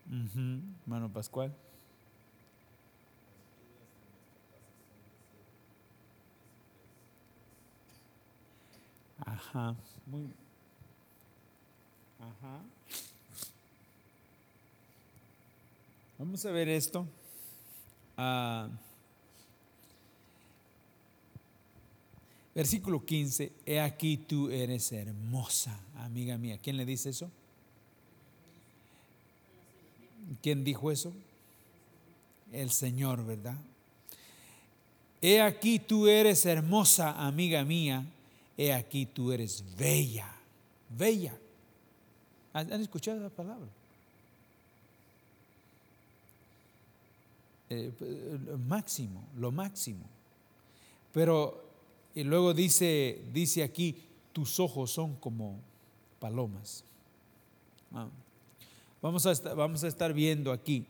Uh 0.10 1.10
Pascual. 1.10 1.54
Ajá. 9.38 9.76
Muy. 10.08 10.24
Ajá. 12.20 12.60
Vamos 16.18 16.44
a 16.44 16.52
ver 16.52 16.68
esto. 16.70 17.06
Ah, 18.18 18.68
versículo 22.56 23.06
15, 23.06 23.52
he 23.68 23.80
aquí 23.80 24.18
tú 24.18 24.50
eres 24.50 24.92
hermosa, 24.92 25.80
amiga 25.98 26.40
mía. 26.40 26.58
¿Quién 26.58 26.76
le 26.76 26.86
dice 26.86 27.12
eso? 27.12 27.30
¿Quién 30.42 30.64
dijo 30.64 30.92
eso? 30.92 31.14
El 32.52 32.72
Señor, 32.72 33.24
¿verdad? 33.24 33.58
He 35.22 35.40
aquí 35.42 35.78
tú 35.78 36.08
eres 36.08 36.44
hermosa, 36.48 37.12
amiga 37.24 37.64
mía. 37.64 38.04
He 38.58 38.74
aquí 38.74 39.06
tú 39.06 39.32
eres 39.32 39.64
bella, 39.78 40.34
bella. 40.90 41.38
¿Han 42.54 42.82
escuchado 42.82 43.20
la 43.20 43.30
palabra? 43.30 43.68
Eh, 47.70 47.92
máximo, 48.68 49.24
lo 49.38 49.52
máximo. 49.52 50.06
Pero 51.14 51.68
y 52.18 52.24
luego 52.24 52.56
dice, 52.56 53.22
dice 53.32 53.62
aquí, 53.62 53.96
tus 54.34 54.60
ojos 54.60 54.90
son 54.90 55.18
como 55.18 55.60
palomas. 56.20 56.84
Ah. 57.94 58.08
Vamos, 59.04 59.28
a 59.28 59.32
estar, 59.32 59.56
vamos 59.56 59.84
a 59.84 59.88
estar 59.88 60.14
viendo 60.14 60.52
aquí. 60.52 60.88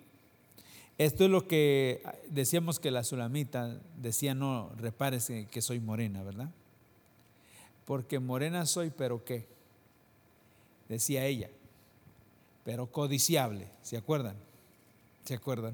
Esto 0.98 1.26
es 1.26 1.30
lo 1.30 1.46
que 1.46 2.02
decíamos 2.30 2.80
que 2.80 2.92
la 2.92 3.04
sulamita 3.04 3.78
decía, 3.98 4.34
no 4.36 4.72
repares 4.78 5.30
que 5.52 5.62
soy 5.62 5.82
morena, 5.82 6.24
¿verdad? 6.24 6.50
Porque 7.88 8.20
morena 8.20 8.66
soy, 8.66 8.90
pero 8.90 9.24
¿qué? 9.24 9.46
Decía 10.90 11.26
ella, 11.26 11.50
pero 12.66 12.92
codiciable, 12.92 13.70
¿se 13.82 13.96
acuerdan? 13.96 14.36
¿Se 15.24 15.36
acuerdan? 15.36 15.74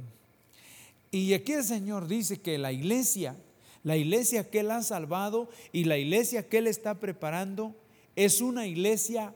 Y 1.10 1.34
aquí 1.34 1.53
el 1.53 1.63
Señor 1.63 2.08
dice 2.08 2.39
que 2.39 2.60
la 2.60 2.72
iglesia, 2.72 3.36
la 3.84 3.98
iglesia 3.98 4.48
que 4.48 4.60
Él 4.60 4.70
ha 4.70 4.84
salvado 4.84 5.50
y 5.72 5.86
la 5.86 5.98
iglesia 5.98 6.48
que 6.48 6.60
Él 6.60 6.67
está 6.67 7.00
preparando 7.00 7.75
es 8.15 8.41
una 8.41 8.67
iglesia 8.67 9.34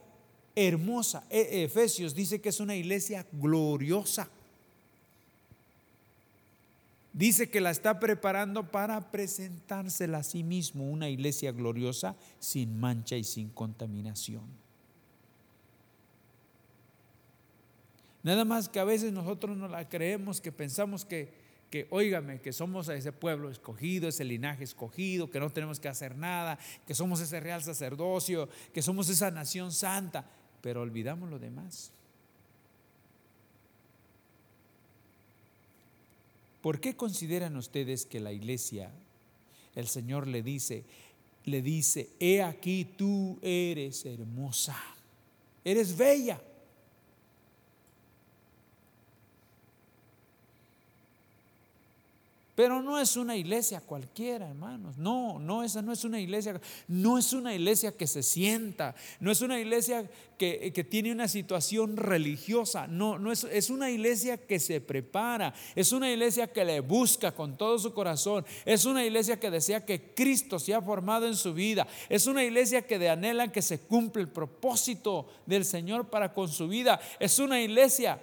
hermosa. 0.54 1.24
E, 1.30 1.64
Efesios 1.64 2.14
dice 2.14 2.40
que 2.40 2.50
es 2.50 2.60
una 2.60 2.76
iglesia 2.76 3.26
gloriosa. 3.32 4.28
Dice 7.18 7.50
que 7.50 7.60
la 7.60 7.72
está 7.72 7.98
preparando 7.98 8.70
para 8.70 9.10
presentársela 9.10 10.18
a 10.18 10.22
sí 10.22 10.44
mismo, 10.44 10.88
una 10.88 11.08
iglesia 11.08 11.50
gloriosa, 11.50 12.14
sin 12.38 12.78
mancha 12.78 13.16
y 13.16 13.24
sin 13.24 13.48
contaminación. 13.48 14.46
Nada 18.22 18.44
más 18.44 18.68
que 18.68 18.78
a 18.78 18.84
veces 18.84 19.12
nosotros 19.12 19.56
no 19.56 19.66
la 19.66 19.88
creemos, 19.88 20.40
que 20.40 20.52
pensamos 20.52 21.04
que 21.04 21.48
que 21.70 21.86
óigame, 21.90 22.40
que 22.40 22.52
somos 22.52 22.88
ese 22.88 23.12
pueblo 23.12 23.50
escogido, 23.50 24.08
ese 24.08 24.24
linaje 24.24 24.62
escogido, 24.62 25.28
que 25.28 25.40
no 25.40 25.50
tenemos 25.50 25.80
que 25.80 25.88
hacer 25.88 26.16
nada, 26.16 26.56
que 26.86 26.94
somos 26.94 27.20
ese 27.20 27.40
real 27.40 27.62
sacerdocio, 27.62 28.48
que 28.72 28.80
somos 28.80 29.08
esa 29.08 29.30
nación 29.30 29.72
santa, 29.72 30.24
pero 30.62 30.82
olvidamos 30.82 31.28
lo 31.28 31.38
demás. 31.38 31.92
¿Por 36.68 36.80
qué 36.80 36.94
consideran 36.94 37.56
ustedes 37.56 38.04
que 38.04 38.20
la 38.20 38.30
iglesia, 38.30 38.92
el 39.74 39.88
Señor 39.88 40.26
le 40.26 40.42
dice, 40.42 40.84
le 41.46 41.62
dice, 41.62 42.10
he 42.20 42.42
aquí 42.42 42.84
tú 42.84 43.38
eres 43.40 44.04
hermosa, 44.04 44.76
eres 45.64 45.96
bella? 45.96 46.38
Pero 52.58 52.82
no 52.82 52.98
es 52.98 53.16
una 53.16 53.36
iglesia 53.36 53.80
cualquiera, 53.80 54.48
hermanos. 54.48 54.98
No, 54.98 55.38
no, 55.38 55.62
esa 55.62 55.80
no 55.80 55.92
es 55.92 56.02
una 56.02 56.18
iglesia. 56.18 56.60
No 56.88 57.16
es 57.16 57.32
una 57.32 57.54
iglesia 57.54 57.96
que 57.96 58.08
se 58.08 58.20
sienta. 58.20 58.96
No 59.20 59.30
es 59.30 59.42
una 59.42 59.60
iglesia 59.60 60.10
que, 60.36 60.72
tiene 60.90 61.12
una 61.12 61.28
situación 61.28 61.96
religiosa. 61.96 62.88
No, 62.88 63.16
no 63.16 63.30
es, 63.30 63.44
es 63.44 63.70
una 63.70 63.92
iglesia 63.92 64.38
que 64.38 64.58
se 64.58 64.80
prepara. 64.80 65.54
Es 65.76 65.92
una 65.92 66.10
iglesia 66.10 66.48
que 66.48 66.64
le 66.64 66.80
busca 66.80 67.30
con 67.30 67.56
todo 67.56 67.78
su 67.78 67.94
corazón. 67.94 68.44
Es 68.64 68.86
una 68.86 69.04
iglesia 69.04 69.38
que 69.38 69.52
desea 69.52 69.86
que 69.86 70.12
Cristo 70.12 70.58
sea 70.58 70.82
formado 70.82 71.28
en 71.28 71.36
su 71.36 71.54
vida. 71.54 71.86
Es 72.08 72.26
una 72.26 72.42
iglesia 72.42 72.84
que 72.84 72.98
de 72.98 73.08
anhela 73.08 73.52
que 73.52 73.62
se 73.62 73.78
cumpla 73.78 74.20
el 74.20 74.30
propósito 74.30 75.28
del 75.46 75.64
Señor 75.64 76.10
para 76.10 76.32
con 76.32 76.48
su 76.48 76.66
vida. 76.66 76.98
Es 77.20 77.38
una 77.38 77.62
iglesia 77.62 78.20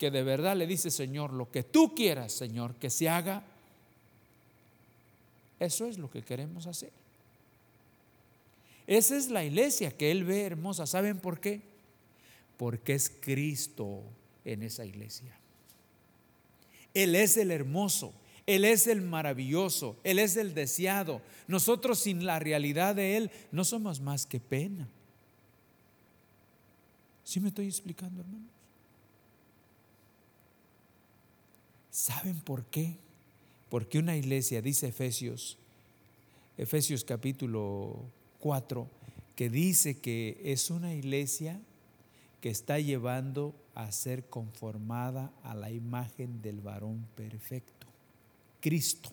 que 0.00 0.10
de 0.10 0.22
verdad 0.22 0.56
le 0.56 0.66
dice, 0.66 0.90
Señor, 0.90 1.34
lo 1.34 1.50
que 1.50 1.62
tú 1.62 1.94
quieras, 1.94 2.32
Señor, 2.32 2.74
que 2.76 2.88
se 2.88 3.10
haga, 3.10 3.42
eso 5.58 5.84
es 5.84 5.98
lo 5.98 6.10
que 6.10 6.22
queremos 6.22 6.66
hacer. 6.66 6.90
Esa 8.86 9.14
es 9.18 9.28
la 9.28 9.44
iglesia 9.44 9.94
que 9.94 10.10
Él 10.10 10.24
ve 10.24 10.44
hermosa. 10.44 10.86
¿Saben 10.86 11.18
por 11.18 11.38
qué? 11.38 11.60
Porque 12.56 12.94
es 12.94 13.12
Cristo 13.20 14.02
en 14.46 14.62
esa 14.62 14.86
iglesia. 14.86 15.38
Él 16.94 17.14
es 17.14 17.36
el 17.36 17.50
hermoso, 17.50 18.14
Él 18.46 18.64
es 18.64 18.86
el 18.86 19.02
maravilloso, 19.02 19.98
Él 20.02 20.18
es 20.18 20.38
el 20.38 20.54
deseado. 20.54 21.20
Nosotros 21.46 21.98
sin 21.98 22.24
la 22.24 22.38
realidad 22.38 22.94
de 22.94 23.18
Él 23.18 23.30
no 23.52 23.66
somos 23.66 24.00
más 24.00 24.24
que 24.24 24.40
pena. 24.40 24.88
¿Sí 27.22 27.38
me 27.38 27.48
estoy 27.48 27.66
explicando, 27.66 28.22
hermano? 28.22 28.59
¿Saben 31.90 32.40
por 32.40 32.64
qué? 32.66 32.96
Porque 33.68 33.98
una 33.98 34.16
iglesia, 34.16 34.62
dice 34.62 34.88
Efesios, 34.88 35.56
Efesios 36.56 37.04
capítulo 37.04 38.04
4, 38.40 38.88
que 39.34 39.48
dice 39.48 39.98
que 39.98 40.40
es 40.44 40.70
una 40.70 40.94
iglesia 40.94 41.58
que 42.40 42.50
está 42.50 42.78
llevando 42.78 43.54
a 43.74 43.90
ser 43.92 44.24
conformada 44.24 45.32
a 45.42 45.54
la 45.54 45.70
imagen 45.70 46.42
del 46.42 46.60
varón 46.60 47.06
perfecto, 47.16 47.86
Cristo. 48.60 49.10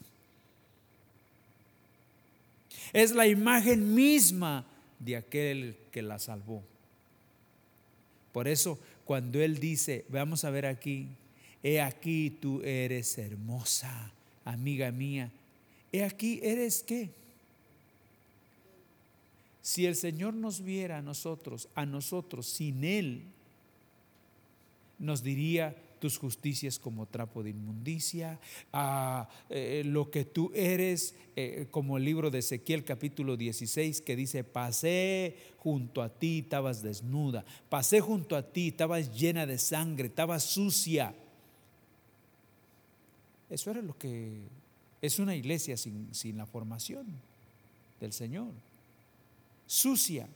Es 2.93 3.11
la 3.11 3.27
imagen 3.27 3.93
misma 3.93 4.65
de 4.99 5.17
aquel 5.17 5.77
que 5.91 6.01
la 6.01 6.19
salvó. 6.19 6.63
Por 8.31 8.47
eso, 8.47 8.79
cuando 9.05 9.41
Él 9.41 9.59
dice, 9.59 10.05
vamos 10.09 10.43
a 10.43 10.49
ver 10.49 10.65
aquí, 10.65 11.07
he 11.67 11.81
aquí 11.81 12.29
tú 12.29 12.61
eres 12.63 13.17
hermosa, 13.17 14.13
amiga 14.45 14.89
mía. 14.89 15.29
He 15.91 16.01
aquí 16.01 16.39
eres 16.41 16.81
qué? 16.81 17.09
Si 19.61 19.85
el 19.85 19.97
Señor 19.97 20.33
nos 20.33 20.61
viera 20.61 20.99
a 20.99 21.01
nosotros, 21.01 21.67
a 21.75 21.85
nosotros 21.85 22.47
sin 22.47 22.85
Él, 22.85 23.23
nos 24.97 25.23
diría 25.23 25.75
tus 25.99 26.17
justicias 26.17 26.79
como 26.79 27.05
trapo 27.05 27.43
de 27.43 27.49
inmundicia, 27.49 28.39
a 28.71 29.27
eh, 29.49 29.83
lo 29.85 30.09
que 30.09 30.23
tú 30.23 30.51
eres, 30.55 31.15
eh, 31.35 31.67
como 31.69 31.97
el 31.97 32.05
libro 32.05 32.31
de 32.31 32.39
Ezequiel 32.39 32.85
capítulo 32.85 33.35
16 33.35 33.99
que 33.99 34.15
dice, 34.15 34.45
pasé 34.45 35.35
junto 35.57 36.01
a 36.01 36.07
ti, 36.07 36.39
estabas 36.39 36.81
desnuda, 36.81 37.43
pasé 37.67 37.99
junto 37.99 38.37
a 38.37 38.43
ti, 38.43 38.69
estabas 38.69 39.13
llena 39.19 39.45
de 39.45 39.57
sangre, 39.57 40.07
estabas 40.07 40.43
sucia 40.43 41.13
eso 43.49 43.71
era 43.71 43.81
lo 43.81 43.97
que 43.97 44.41
es 45.01 45.19
una 45.19 45.35
iglesia 45.35 45.77
sin, 45.77 46.09
la 46.37 46.45
formación 46.45 47.05
del 47.99 48.13
Señor. 48.13 48.51
Sucia, 49.65 50.27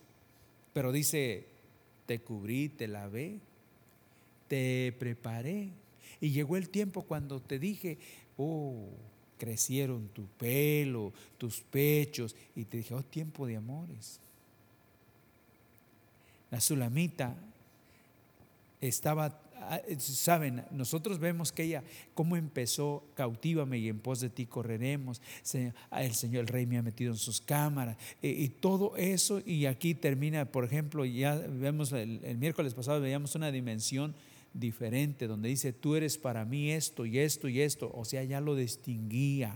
pero 0.74 0.91
dice, 0.91 1.45
te 2.06 2.19
cubrí, 2.19 2.69
te 2.69 2.88
lavé, 2.88 3.39
te 4.47 4.95
preparé. 4.97 5.69
Y 6.19 6.32
llegó 6.32 6.58
el 6.58 6.69
tiempo 6.69 7.04
cuando 7.04 7.41
te 7.41 7.60
dije, 7.60 7.97
oh, 8.38 8.88
crecieron 9.38 10.08
tu 10.10 10.26
pelo, 10.26 11.12
tus 11.38 11.62
pechos, 11.62 12.36
y 12.56 12.65
te 12.65 12.78
dije, 12.78 12.93
oh, 12.93 13.04
tiempo 13.04 13.47
de 13.47 13.58
amores. 13.58 14.19
La 16.52 16.62
sulamita 16.62 17.36
estaba 18.82 19.30
saben, 19.97 20.63
nosotros 20.71 21.19
vemos 21.19 21.52
que 21.52 21.63
ella, 21.63 21.84
cómo 22.13 22.36
empezó, 22.36 23.04
cautívame 23.15 23.78
y 23.80 23.89
en 23.89 24.00
pos 24.00 24.19
de 24.19 24.30
ti 24.30 24.45
correremos. 24.45 25.21
Ah, 25.89 26.04
el 26.04 26.13
Señor, 26.13 26.41
el 26.41 26.47
Rey 26.47 26.65
me 26.65 26.78
ha 26.78 26.82
metido 26.82 27.12
en 27.12 27.17
sus 27.17 27.41
cámaras. 27.41 27.97
Y, 28.21 28.50
todo 28.50 28.95
eso, 28.97 29.41
y 29.45 29.65
aquí 29.65 29.93
termina, 29.93 30.45
por 30.45 30.65
ejemplo, 30.65 31.06
ya 31.06 31.36
vemos 31.36 31.91
el, 31.91 32.19
el 32.24 32.38
miércoles 32.38 32.74
pasado, 32.74 33.02
veíamos 33.02 33.36
una 33.36 33.52
dimensión 33.52 34.13
diferente, 34.54 35.28
donde 35.28 35.50
dice, 35.50 35.74
tú 35.74 35.95
eres 35.95 36.17
para 36.17 36.45
mí 36.45 36.71
esto 36.71 37.06
y 37.06 37.19
esto 37.19 37.47
y 37.47 37.62
esto. 37.62 37.91
O 37.93 38.06
sea, 38.06 38.24
ya 38.24 38.41
lo 38.41 38.56
distinguía. 38.56 39.56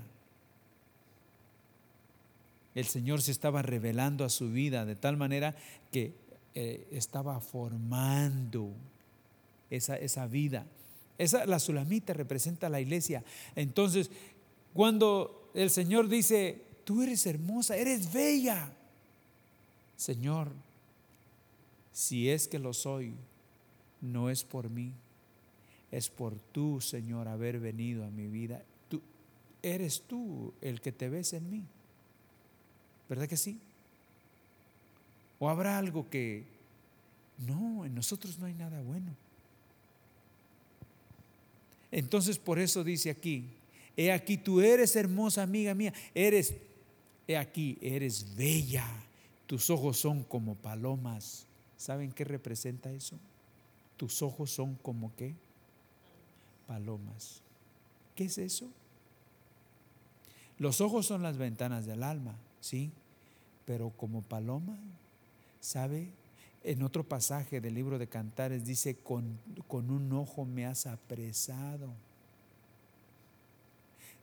El 2.74 2.86
Señor 2.86 3.22
se 3.22 3.32
estaba 3.32 3.62
revelando 3.62 4.26
a 4.26 4.30
su 4.30 4.52
vida 4.52 4.86
de 4.86 4.96
tal 4.96 5.16
manera 5.16 5.56
que 5.92 6.14
eh, 6.54 6.88
estaba 6.92 7.40
formando 7.40 8.72
esa, 9.70 9.98
esa 9.98 10.28
vida. 10.28 10.66
Esa, 11.18 11.46
la 11.46 11.60
sulamita 11.60 12.14
representa 12.14 12.70
la 12.70 12.82
iglesia. 12.82 13.24
Entonces, 13.56 14.10
cuando 14.74 15.52
el 15.54 15.70
Señor 15.70 16.10
dice, 16.10 16.62
tú 16.84 17.02
eres 17.02 17.26
hermosa, 17.26 17.78
eres 17.78 18.12
bella, 18.12 18.72
Señor, 19.96 20.52
si 21.94 22.30
es 22.30 22.48
que 22.48 22.60
lo 22.60 22.74
soy, 22.74 23.14
no 24.02 24.30
es 24.30 24.44
por 24.44 24.70
mí, 24.70 24.92
es 25.92 26.10
por 26.10 26.36
tú, 26.52 26.82
Señor, 26.82 27.28
haber 27.28 27.60
venido 27.60 28.04
a 28.04 28.10
mi 28.10 28.28
vida. 28.28 28.62
Tú, 28.90 29.02
eres 29.64 30.02
tú 30.02 30.54
el 30.62 30.82
que 30.82 30.92
te 30.92 31.10
ves 31.10 31.32
en 31.34 31.50
mí. 31.50 31.64
¿Verdad 33.08 33.28
que 33.28 33.38
sí? 33.38 33.60
¿O 35.40 35.50
habrá 35.50 35.78
algo 35.78 36.10
que... 36.10 36.44
No, 37.38 37.86
en 37.86 37.94
nosotros 37.96 38.40
no 38.40 38.46
hay 38.46 38.54
nada 38.54 38.82
bueno. 38.82 39.16
Entonces 41.96 42.38
por 42.38 42.60
eso 42.60 42.84
dice 42.84 43.10
aquí, 43.10 43.46
he 43.96 44.12
aquí 44.12 44.36
tú 44.36 44.60
eres 44.60 44.98
hermosa 44.98 45.44
amiga 45.44 45.74
mía, 45.74 45.94
eres, 46.14 46.54
he 47.26 47.38
aquí, 47.38 47.78
eres 47.80 48.36
bella, 48.36 48.86
tus 49.48 49.70
ojos 49.70 49.98
son 49.98 50.26
como 50.26 50.56
palomas. 50.56 51.46
¿Saben 51.78 52.12
qué 52.12 52.26
representa 52.26 52.92
eso? 52.92 53.18
Tus 53.96 54.22
ojos 54.22 54.52
son 54.52 54.76
como 54.76 55.16
qué? 55.16 55.36
Palomas. 56.68 57.40
¿Qué 58.14 58.26
es 58.26 58.40
eso? 58.40 58.68
Los 60.60 60.82
ojos 60.82 61.06
son 61.06 61.24
las 61.24 61.38
ventanas 61.38 61.86
del 61.86 62.04
alma, 62.04 62.36
¿sí? 62.60 62.92
Pero 63.66 63.92
como 63.92 64.22
paloma, 64.22 64.78
¿sabe? 65.62 66.10
En 66.68 66.82
otro 66.82 67.04
pasaje 67.04 67.62
del 67.62 67.76
libro 67.76 68.00
de 68.00 68.08
Cantares 68.08 68.66
dice, 68.66 68.96
con, 68.96 69.38
con 69.68 69.92
un 69.92 70.12
ojo 70.14 70.46
me 70.46 70.66
has 70.66 70.88
apresado. 70.88 71.94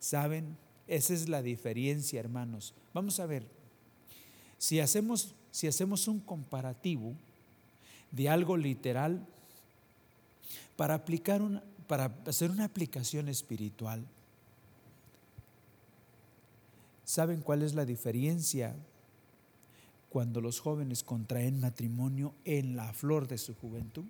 ¿Saben? 0.00 0.56
Esa 0.88 1.14
es 1.14 1.28
la 1.28 1.40
diferencia, 1.40 2.18
hermanos. 2.18 2.74
Vamos 2.92 3.20
a 3.20 3.26
ver, 3.26 3.46
si 4.58 4.80
hacemos, 4.80 5.36
si 5.52 5.68
hacemos 5.68 6.08
un 6.08 6.18
comparativo 6.18 7.14
de 8.10 8.28
algo 8.28 8.56
literal 8.56 9.24
para 10.76 10.94
aplicar 10.94 11.42
una, 11.42 11.62
para 11.86 12.12
hacer 12.26 12.50
una 12.50 12.64
aplicación 12.64 13.28
espiritual, 13.28 14.04
¿saben 17.04 17.40
cuál 17.40 17.62
es 17.62 17.74
la 17.74 17.84
diferencia 17.84 18.74
cuando 20.12 20.42
los 20.42 20.60
jóvenes 20.60 21.02
contraen 21.02 21.58
matrimonio 21.58 22.34
en 22.44 22.76
la 22.76 22.92
flor 22.92 23.26
de 23.26 23.38
su 23.38 23.54
juventud? 23.54 24.04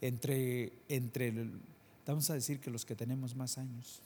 Entre, 0.00 0.72
entre, 0.88 1.32
vamos 2.06 2.30
a 2.30 2.34
decir 2.34 2.58
que 2.58 2.70
los 2.70 2.86
que 2.86 2.96
tenemos 2.96 3.36
más 3.36 3.58
años. 3.58 4.00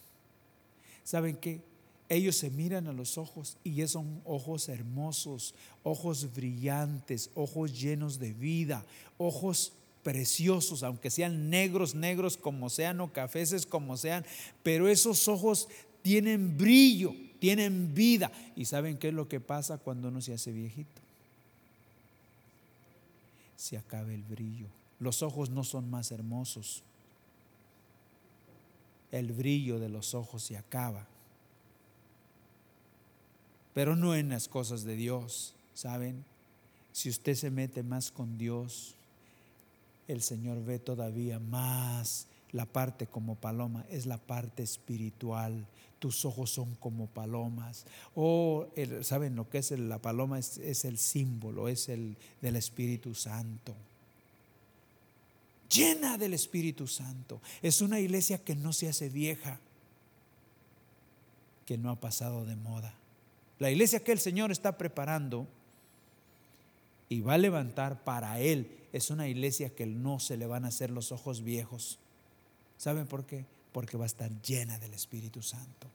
¿Saben 1.05 1.37
qué? 1.37 1.61
Ellos 2.09 2.37
se 2.37 2.51
miran 2.51 2.89
a 2.89 2.93
los 2.93 3.17
ojos 3.17 3.59
y 3.63 3.87
son 3.87 4.21
ojos 4.25 4.69
hermosos, 4.69 5.55
ojos 5.85 6.35
brillantes, 6.35 7.31
ojos 7.37 7.81
llenos 7.81 8.19
de 8.19 8.33
vida, 8.33 8.85
ojos 9.19 9.73
preciosos, 10.03 10.83
aunque 10.83 11.11
sean 11.11 11.49
negros, 11.49 11.95
negros 11.95 12.37
como 12.37 12.71
sean 12.71 13.01
o 13.01 13.13
cafeces 13.13 13.67
como 13.67 13.97
sean, 13.97 14.25
pero 14.65 14.89
esos 14.89 15.29
ojos 15.29 15.69
tienen 16.03 16.57
brillo, 16.57 17.13
tienen 17.39 17.95
vida. 17.95 18.31
¿Y 18.55 18.65
saben 18.65 18.99
qué 18.99 19.09
es 19.09 19.15
lo 19.15 19.29
que 19.29 19.41
pasa 19.41 19.79
cuando 19.79 20.09
uno 20.09 20.21
se 20.21 20.35
hace 20.35 20.53
viejito? 20.53 21.01
Se 23.57 23.77
acaba 23.77 24.13
el 24.13 24.23
brillo. 24.23 24.67
Los 25.01 25.23
ojos 25.23 25.51
no 25.51 25.65
son 25.65 25.91
más 25.91 26.13
hermosos. 26.13 26.83
El 29.13 29.33
brillo 29.33 29.79
de 29.79 29.89
los 29.89 30.15
ojos 30.15 30.43
se 30.43 30.57
acaba 30.57 31.07
pero 33.77 33.95
no 33.95 34.15
en 34.15 34.31
las 34.31 34.49
cosas 34.49 34.85
de 34.85 34.97
Dios, 34.97 35.53
¿saben? 35.75 36.25
Si 36.93 37.11
usted 37.11 37.35
se 37.35 37.51
mete 37.51 37.83
más 37.83 38.11
con 38.11 38.39
Dios, 38.39 38.95
el 40.09 40.23
Señor 40.23 40.65
ve 40.65 40.79
todavía 40.79 41.39
más 41.39 42.27
la 42.53 42.67
parte 42.67 43.07
como 43.07 43.35
paloma, 43.35 43.85
es 43.91 44.07
la 44.07 44.19
parte 44.19 44.63
espiritual. 44.63 45.67
Tus 45.99 46.25
ojos 46.25 46.51
son 46.51 46.75
como 46.77 47.07
palomas. 47.07 47.87
O, 48.15 48.67
¿saben 49.03 49.35
lo 49.35 49.49
que 49.49 49.59
es 49.59 49.71
la 49.73 49.99
paloma? 49.99 50.39
Es, 50.39 50.59
es 50.59 50.85
el 50.85 50.99
símbolo, 50.99 51.69
es 51.69 51.89
el 51.89 52.17
del 52.41 52.57
Espíritu 52.57 53.15
Santo 53.15 53.75
llena 55.69 56.19
del 56.19 56.35
Espíritu 56.35 56.87
Santo. 56.87 57.41
Es 57.63 57.81
una 57.81 58.01
iglesia 58.01 58.39
que 58.39 58.55
no 58.55 58.73
se 58.73 58.89
hace 58.89 59.09
vieja, 59.09 59.59
que 61.65 61.79
no 61.79 61.91
ha 61.91 61.97
pasado 61.97 62.45
de 62.45 62.57
moda. 62.57 62.95
La 63.59 63.71
iglesia 63.71 64.03
que 64.03 64.13
el 64.13 64.19
Señor 64.19 64.53
está 64.53 64.77
preparando 64.79 65.47
y 67.09 67.21
va 67.21 67.35
a 67.35 67.39
levantar 67.39 68.05
para 68.05 68.41
Él 68.41 68.71
es 68.93 69.11
una 69.11 69.29
iglesia 69.29 69.71
que 69.71 69.87
no 69.87 70.21
se 70.21 70.37
le 70.37 70.47
van 70.47 70.65
a 70.65 70.69
hacer 70.69 70.91
los 70.91 71.13
ojos 71.13 71.43
viejos. 71.43 71.99
¿Saben 72.79 73.07
por 73.07 73.25
qué? 73.25 73.45
Porque 73.73 73.97
va 73.97 74.05
a 74.05 74.07
estar 74.07 74.31
llena 74.43 74.79
del 74.79 74.95
Espíritu 74.95 75.43
Santo. 75.43 75.89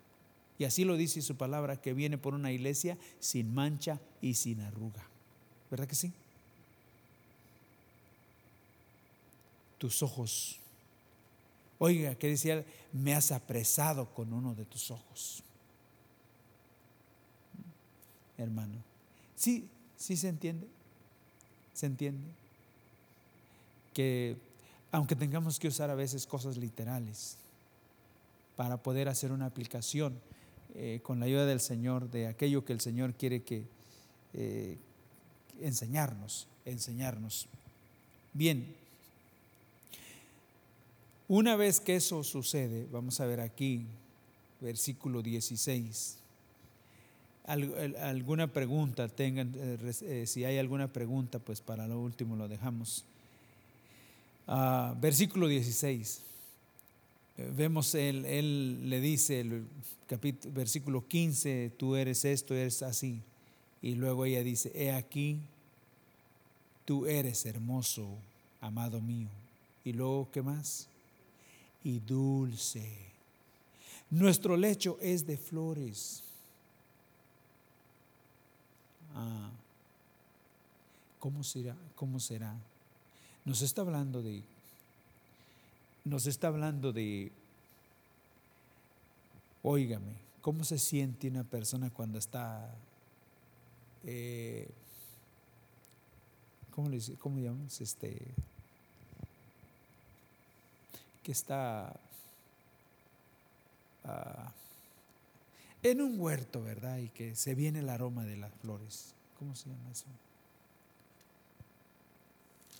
Y 0.58 0.65
así 0.65 0.86
lo 0.86 0.96
dice 0.96 1.22
su 1.22 1.36
palabra, 1.36 1.78
que 1.82 1.94
viene 1.94 2.17
por 2.17 2.34
una 2.34 2.52
iglesia 2.52 2.98
sin 3.20 3.54
mancha 3.54 4.00
y 4.22 4.36
sin 4.36 4.62
arruga. 4.62 5.04
¿Verdad 5.70 5.88
que 5.88 5.96
sí? 5.96 6.12
Tus 9.78 10.04
ojos. 10.04 10.60
Oiga, 11.80 12.13
que 12.15 12.28
decía, 12.28 12.63
me 12.94 13.15
has 13.15 13.32
apresado 13.32 14.13
con 14.13 14.34
uno 14.34 14.54
de 14.54 14.65
tus 14.65 14.91
ojos 14.91 15.44
hermano. 18.41 18.76
Sí, 19.36 19.67
sí 19.98 20.17
se 20.17 20.30
entiende. 20.30 20.67
¿Se 21.74 21.86
entiende? 21.86 22.28
Que 23.94 24.38
aunque 24.91 25.15
tengamos 25.15 25.60
que 25.60 25.67
usar 25.67 25.89
a 25.89 25.95
veces 25.95 26.25
cosas 26.25 26.58
literales 26.58 27.38
para 28.56 28.77
poder 28.77 29.08
hacer 29.08 29.32
una 29.32 29.45
aplicación 29.45 30.19
eh, 30.75 30.99
con 31.04 31.19
la 31.19 31.25
ayuda 31.25 31.45
del 31.45 31.60
Señor 31.60 32.10
de 32.10 32.27
aquello 32.27 32.65
que 32.65 32.73
el 32.73 32.82
Señor 32.82 33.13
quiere 33.13 33.43
que 33.43 33.63
eh, 34.34 34.77
enseñarnos, 35.62 36.47
enseñarnos. 36.65 37.47
Bien, 38.34 38.75
una 41.27 41.56
vez 41.56 41.80
que 41.80 41.95
eso 41.95 42.23
sucede, 42.23 42.88
vamos 42.91 43.19
a 43.19 43.25
ver 43.25 43.39
aquí, 43.39 43.86
versículo 44.60 45.21
16 45.21 46.21
alguna 47.45 48.47
pregunta 48.47 49.08
tengan, 49.08 49.51
eh, 49.56 50.25
si 50.27 50.45
hay 50.45 50.58
alguna 50.58 50.88
pregunta, 50.88 51.39
pues 51.39 51.62
para 51.62 51.88
lo 51.88 51.99
último 51.99 52.36
lo 52.36 52.47
dejamos. 52.47 53.04
Ah, 54.47 54.95
versículo 54.99 55.47
16. 55.47 56.21
Eh, 57.38 57.51
vemos, 57.56 57.95
él, 57.95 58.25
él 58.25 58.89
le 58.89 58.99
dice, 58.99 59.41
el 59.41 59.65
capítulo, 60.08 60.54
versículo 60.54 61.08
15, 61.08 61.71
tú 61.77 61.95
eres 61.95 62.25
esto, 62.25 62.54
eres 62.54 62.82
así. 62.82 63.21
Y 63.82 63.95
luego 63.95 64.25
ella 64.25 64.43
dice, 64.43 64.71
he 64.75 64.91
aquí, 64.91 65.39
tú 66.86 67.06
eres 67.06 67.45
hermoso, 67.45 68.08
amado 68.60 69.01
mío. 69.01 69.30
Y 69.84 69.93
luego, 69.93 70.30
¿qué 70.32 70.41
más? 70.41 70.88
Y 71.84 71.99
dulce. 71.99 72.86
Nuestro 74.10 74.58
lecho 74.58 74.97
es 75.01 75.25
de 75.25 75.38
flores 75.38 76.23
Ah, 79.15 79.49
¿cómo 81.19 81.43
será? 81.43 81.75
¿Cómo 81.95 82.19
será? 82.19 82.56
Nos 83.45 83.62
está 83.62 83.82
hablando 83.82 84.21
de, 84.21 84.43
nos 86.06 86.27
está 86.27 86.47
hablando 86.47 86.93
de, 86.93 87.32
óigame, 89.63 90.15
¿cómo 90.41 90.63
se 90.63 90.77
siente 90.77 91.27
una 91.27 91.43
persona 91.43 91.89
cuando 91.89 92.19
está, 92.19 92.69
eh, 94.06 94.69
¿cómo 96.75 96.89
le? 96.89 96.99
¿Cómo 97.17 97.39
llamamos? 97.39 97.82
Este, 97.82 98.17
que 101.23 101.32
está 101.32 101.93
ah, 104.04 104.51
en 105.84 106.01
un 106.01 106.19
huerto, 106.19 106.62
¿verdad? 106.63 106.97
Y 106.97 107.10
que 107.10 107.36
se 107.36 107.56
viene 107.56 107.80
el 107.80 107.89
aroma 107.89 108.23
de 108.23 108.38
las 108.38 108.54
flores. 108.62 109.13
¿Cómo 109.39 109.56
se 109.56 109.69
llama 109.69 109.91
eso? 109.91 110.06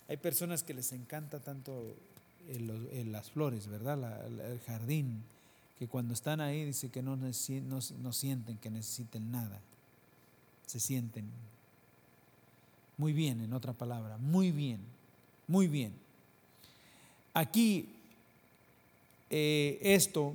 Hay 0.08 0.16
personas 0.16 0.62
que 0.62 0.74
les 0.74 0.92
encanta 0.92 1.40
tanto 1.40 1.94
las 3.06 3.30
flores, 3.30 3.68
¿verdad? 3.68 4.26
el 4.26 4.60
jardín, 4.60 5.22
que 5.78 5.88
cuando 5.88 6.14
están 6.14 6.40
ahí 6.40 6.64
dice 6.64 6.90
que 6.90 7.02
no, 7.02 7.16
sienten 8.12 8.56
que 8.58 8.70
necesiten 8.70 9.30
nada. 9.30 9.60
Se 10.66 10.80
sienten 10.80 11.24
muy 12.96 13.12
bien, 13.12 13.40
en 13.40 13.52
otra 13.52 13.72
palabra, 13.72 14.16
muy 14.18 14.52
bien, 14.52 14.80
muy 15.48 15.66
bien. 15.66 15.92
Aquí, 17.34 17.88
eh, 19.30 19.78
esto 19.82 20.34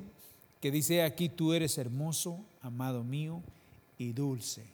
que 0.60 0.72
dice 0.72 1.04
aquí, 1.04 1.30
tú 1.30 1.54
eres 1.54 1.78
hermoso, 1.78 2.40
amado 2.62 3.04
mío, 3.04 3.42
y 3.98 4.12
dulce, 4.12 4.66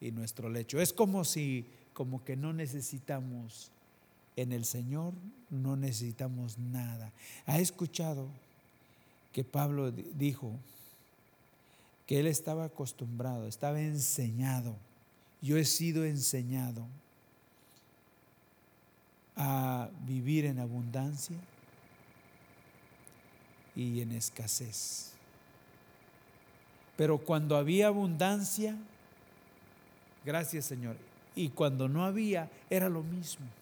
y 0.00 0.10
nuestro 0.10 0.48
lecho. 0.48 0.80
Es 0.80 0.92
como 0.92 1.24
si, 1.24 1.64
como 1.92 2.24
que 2.24 2.34
no 2.36 2.52
necesitamos 2.52 3.70
en 4.38 4.52
el 4.52 4.64
Señor, 4.64 5.14
no 5.50 5.74
necesitamos 5.74 6.58
nada. 6.58 7.12
¿Ha 7.44 7.58
escuchado 7.58 8.28
que 9.32 9.42
Pablo 9.42 9.90
dijo 9.90 10.52
que 12.06 12.20
él 12.20 12.28
estaba 12.28 12.66
acostumbrado, 12.66 13.48
estaba 13.48 13.80
enseñado? 13.80 14.76
Yo 15.42 15.56
he 15.56 15.64
sido 15.64 16.04
enseñado 16.04 16.86
a 19.34 19.90
vivir 20.06 20.44
en 20.44 20.60
abundancia 20.60 21.36
y 23.74 24.00
en 24.00 24.12
escasez. 24.12 25.14
Pero 26.96 27.18
cuando 27.18 27.56
había 27.56 27.88
abundancia, 27.88 28.76
gracias 30.24 30.64
Señor, 30.64 30.96
y 31.34 31.48
cuando 31.48 31.88
no 31.88 32.04
había, 32.04 32.48
era 32.70 32.88
lo 32.88 33.02
mismo. 33.02 33.57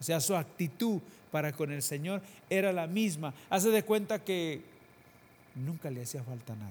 O 0.00 0.02
sea, 0.02 0.20
su 0.20 0.36
actitud 0.36 1.00
para 1.30 1.52
con 1.52 1.72
el 1.72 1.82
Señor 1.82 2.22
era 2.48 2.72
la 2.72 2.86
misma. 2.86 3.34
Hace 3.50 3.70
de 3.70 3.82
cuenta 3.82 4.22
que 4.24 4.62
nunca 5.54 5.90
le 5.90 6.02
hacía 6.02 6.22
falta 6.22 6.54
nada. 6.54 6.70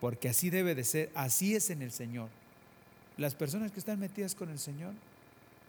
Porque 0.00 0.28
así 0.28 0.50
debe 0.50 0.74
de 0.74 0.84
ser, 0.84 1.10
así 1.14 1.54
es 1.54 1.70
en 1.70 1.82
el 1.82 1.92
Señor. 1.92 2.28
Las 3.16 3.34
personas 3.34 3.72
que 3.72 3.80
están 3.80 3.98
metidas 3.98 4.34
con 4.34 4.48
el 4.50 4.58
Señor, 4.58 4.92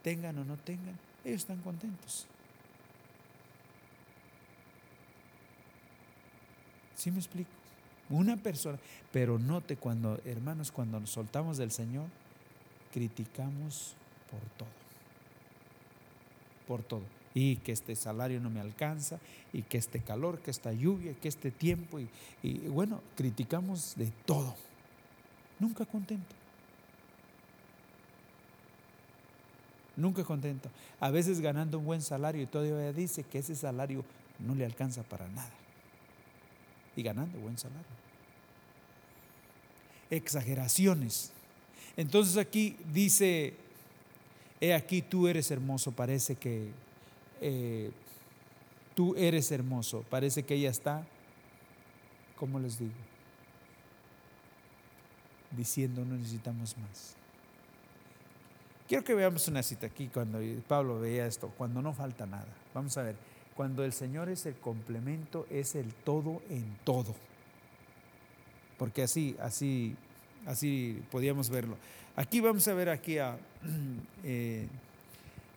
tengan 0.02 0.38
o 0.38 0.44
no 0.44 0.56
tengan, 0.56 0.96
ellos 1.24 1.42
están 1.42 1.60
contentos. 1.62 2.26
¿Sí 6.96 7.10
me 7.10 7.18
explico? 7.18 7.50
Una 8.08 8.36
persona, 8.36 8.78
pero 9.12 9.38
note 9.38 9.76
cuando, 9.76 10.20
hermanos, 10.24 10.70
cuando 10.70 11.00
nos 11.00 11.10
soltamos 11.10 11.58
del 11.58 11.70
Señor, 11.70 12.06
criticamos 12.92 13.94
por 14.30 14.40
todo. 14.58 14.79
Por 16.70 16.84
todo. 16.84 17.02
Y 17.34 17.56
que 17.56 17.72
este 17.72 17.96
salario 17.96 18.40
no 18.40 18.48
me 18.48 18.60
alcanza, 18.60 19.18
y 19.52 19.62
que 19.62 19.78
este 19.78 19.98
calor, 20.00 20.38
que 20.38 20.50
esta 20.52 20.72
lluvia, 20.72 21.14
que 21.14 21.26
este 21.26 21.50
tiempo, 21.50 21.98
y, 21.98 22.08
y 22.42 22.58
bueno, 22.68 23.00
criticamos 23.16 23.94
de 23.96 24.12
todo. 24.24 24.54
Nunca 25.58 25.84
contento. 25.84 26.34
Nunca 29.96 30.22
contento. 30.22 30.70
A 31.00 31.10
veces 31.10 31.40
ganando 31.40 31.78
un 31.78 31.86
buen 31.86 32.02
salario 32.02 32.42
y 32.42 32.46
todavía 32.46 32.92
dice 32.92 33.24
que 33.24 33.38
ese 33.38 33.56
salario 33.56 34.04
no 34.38 34.54
le 34.54 34.64
alcanza 34.64 35.02
para 35.02 35.26
nada. 35.28 35.50
Y 36.94 37.02
ganando 37.02 37.38
buen 37.38 37.58
salario 37.58 38.00
exageraciones. 40.10 41.30
Entonces 41.96 42.36
aquí 42.36 42.76
dice, 42.92 43.54
he 44.60 44.74
aquí 44.74 45.02
tú 45.02 45.28
eres 45.28 45.50
hermoso, 45.50 45.92
parece 45.92 46.36
que 46.36 46.70
eh, 47.40 47.90
tú 48.94 49.14
eres 49.16 49.50
hermoso, 49.50 50.04
parece 50.10 50.42
que 50.42 50.54
ella 50.54 50.70
está, 50.70 51.06
¿cómo 52.36 52.58
les 52.58 52.78
digo? 52.78 52.92
Diciendo 55.56 56.04
no 56.04 56.16
necesitamos 56.16 56.76
más. 56.78 57.16
Quiero 58.86 59.04
que 59.04 59.14
veamos 59.14 59.46
una 59.48 59.62
cita 59.62 59.86
aquí 59.86 60.08
cuando 60.08 60.40
Pablo 60.66 60.98
veía 60.98 61.26
esto, 61.26 61.52
cuando 61.56 61.80
no 61.80 61.92
falta 61.92 62.26
nada. 62.26 62.48
Vamos 62.74 62.96
a 62.98 63.02
ver, 63.02 63.16
cuando 63.54 63.84
el 63.84 63.92
Señor 63.92 64.28
es 64.28 64.46
el 64.46 64.56
complemento, 64.56 65.46
es 65.48 65.74
el 65.74 65.94
todo 65.94 66.42
en 66.50 66.76
todo 66.84 67.14
porque 68.80 69.02
así, 69.02 69.36
así, 69.42 69.94
así 70.46 71.02
podíamos 71.10 71.50
verlo. 71.50 71.76
Aquí 72.20 72.40
vamos 72.40 72.68
a 72.68 72.74
ver 72.74 72.90
aquí 72.90 73.16
a, 73.16 73.38
eh, 74.24 74.68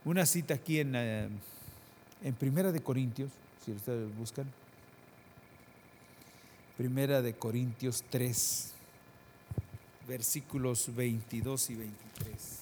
una 0.06 0.26
cita 0.26 0.54
aquí 0.54 0.80
en, 0.80 0.96
eh, 0.96 1.28
en 2.24 2.34
Primera 2.36 2.72
de 2.72 2.82
Corintios, 2.82 3.34
si 3.66 3.74
ustedes 3.74 4.16
buscan. 4.16 4.50
Primera 6.78 7.22
de 7.22 7.34
Corintios 7.34 8.06
3, 8.10 8.72
versículos 10.08 10.96
22 10.96 11.70
y 11.70 11.76
23. 11.76 12.60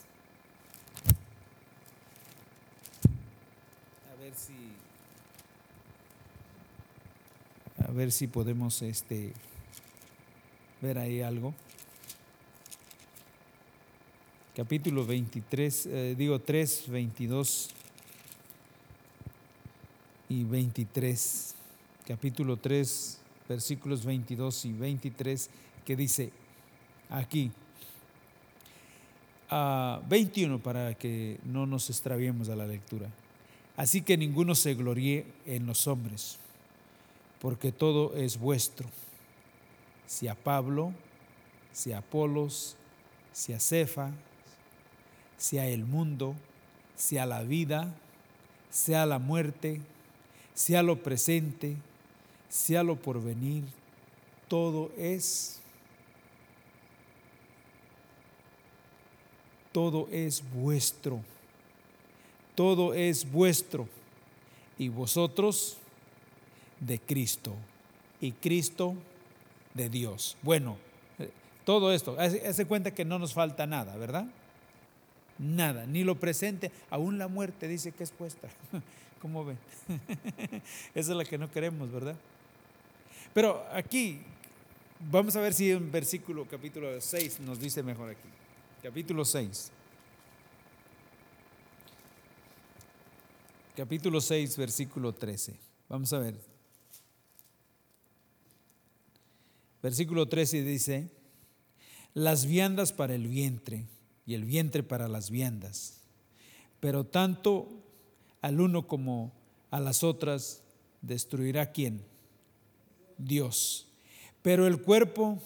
A 4.11 4.19
ver 4.19 4.33
si 4.33 4.53
a 7.87 7.91
ver 7.91 8.11
si 8.11 8.25
podemos 8.25 8.81
este 8.81 9.31
ver 10.81 10.97
ahí 10.97 11.21
algo. 11.21 11.53
Capítulo 14.55 15.05
23, 15.05 15.85
eh, 15.85 16.15
digo 16.17 16.39
3, 16.39 16.89
22 16.89 17.69
y 20.27 20.43
23. 20.43 21.55
Capítulo 22.05 22.57
3, 22.57 23.19
versículos 23.47 24.03
22 24.03 24.65
y 24.65 24.73
23, 24.73 25.49
que 25.85 25.95
dice 25.95 26.33
aquí, 27.09 27.49
a 29.49 30.01
21 30.09 30.59
para 30.59 30.95
que 30.95 31.39
no 31.45 31.65
nos 31.65 31.89
extraviemos 31.89 32.49
a 32.49 32.55
la 32.57 32.67
lectura. 32.67 33.07
Así 33.77 34.01
que 34.01 34.17
ninguno 34.17 34.53
se 34.55 34.73
gloríe 34.73 35.25
en 35.45 35.65
los 35.65 35.87
hombres, 35.87 36.39
porque 37.39 37.71
todo 37.71 38.15
es 38.15 38.37
vuestro 38.37 38.89
si 40.11 40.27
a 40.27 40.35
Pablo, 40.35 40.91
si 41.71 41.93
a 41.93 41.99
Apolos, 41.99 42.75
si 43.31 43.53
a 43.53 43.59
Cefa, 43.61 44.11
si 45.41 45.57
a 45.57 45.65
el 45.65 45.85
mundo, 45.85 46.35
si 46.95 47.17
a 47.17 47.25
la 47.25 47.41
vida, 47.41 47.91
sea 48.69 49.07
la 49.07 49.17
muerte, 49.17 49.81
sea 50.53 50.83
lo 50.83 51.01
presente, 51.01 51.77
sea 52.47 52.83
lo 52.83 52.97
porvenir, 52.97 53.63
todo 54.47 54.91
es, 54.95 55.59
todo 59.71 60.07
es 60.11 60.43
vuestro, 60.53 61.21
todo 62.53 62.93
es 62.93 63.29
vuestro, 63.31 63.87
y 64.77 64.89
vosotros 64.89 65.77
de 66.79 66.99
Cristo, 66.99 67.55
y 68.19 68.31
Cristo 68.33 68.93
de 69.73 69.89
Dios. 69.89 70.37
Bueno, 70.43 70.77
eh, 71.17 71.31
todo 71.65 71.91
esto, 71.91 72.15
hace 72.19 72.67
cuenta 72.67 72.93
que 72.93 73.05
no 73.05 73.17
nos 73.17 73.33
falta 73.33 73.65
nada, 73.65 73.97
¿verdad? 73.97 74.27
Nada, 75.41 75.87
ni 75.87 76.03
lo 76.03 76.19
presente, 76.19 76.71
aún 76.91 77.17
la 77.17 77.27
muerte 77.27 77.67
dice 77.67 77.91
que 77.91 78.03
es 78.03 78.11
puesta. 78.11 78.47
¿Cómo 79.21 79.43
ven? 79.43 79.57
Esa 80.93 81.11
es 81.11 81.17
la 81.17 81.25
que 81.25 81.39
no 81.39 81.51
queremos, 81.51 81.91
¿verdad? 81.91 82.15
Pero 83.33 83.65
aquí, 83.73 84.19
vamos 85.09 85.35
a 85.35 85.41
ver 85.41 85.55
si 85.55 85.71
en 85.71 85.91
versículo 85.91 86.45
capítulo 86.45 87.01
6 87.01 87.39
nos 87.39 87.59
dice 87.59 87.81
mejor 87.81 88.11
aquí. 88.11 88.29
Capítulo 88.83 89.25
6. 89.25 89.71
Capítulo 93.75 94.21
6, 94.21 94.57
versículo 94.57 95.11
13. 95.11 95.55
Vamos 95.89 96.13
a 96.13 96.19
ver. 96.19 96.35
Versículo 99.81 100.27
13 100.27 100.61
dice, 100.61 101.09
las 102.13 102.45
viandas 102.45 102.93
para 102.93 103.15
el 103.15 103.27
vientre 103.27 103.87
y 104.25 104.33
el 104.33 104.45
vientre 104.45 104.83
para 104.83 105.07
las 105.07 105.29
viandas, 105.29 106.01
pero 106.79 107.05
tanto 107.05 107.69
al 108.41 108.59
uno 108.59 108.87
como 108.87 109.33
a 109.69 109.79
las 109.79 110.03
otras 110.03 110.63
destruirá 111.01 111.71
quién? 111.71 112.03
Dios. 113.17 113.87
Pero 114.41 114.67
el 114.67 114.81
cuerpo 114.81 115.39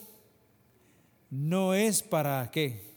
no 1.29 1.73
es 1.73 2.01
para 2.03 2.49
qué? 2.51 2.93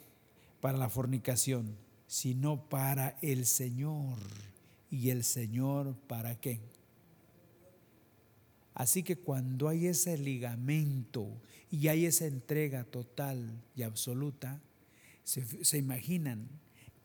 Para 0.60 0.78
la 0.78 0.88
fornicación, 0.88 1.76
sino 2.06 2.68
para 2.68 3.18
el 3.20 3.46
Señor. 3.46 4.18
¿Y 4.90 5.10
el 5.10 5.24
Señor 5.24 5.94
para 6.06 6.40
qué? 6.40 6.60
Así 8.74 9.02
que 9.02 9.16
cuando 9.16 9.68
hay 9.68 9.88
ese 9.88 10.16
ligamento 10.16 11.28
y 11.70 11.88
hay 11.88 12.06
esa 12.06 12.26
entrega 12.26 12.84
total 12.84 13.60
y 13.74 13.82
absoluta, 13.82 14.60
se, 15.28 15.76
imaginan 15.76 16.48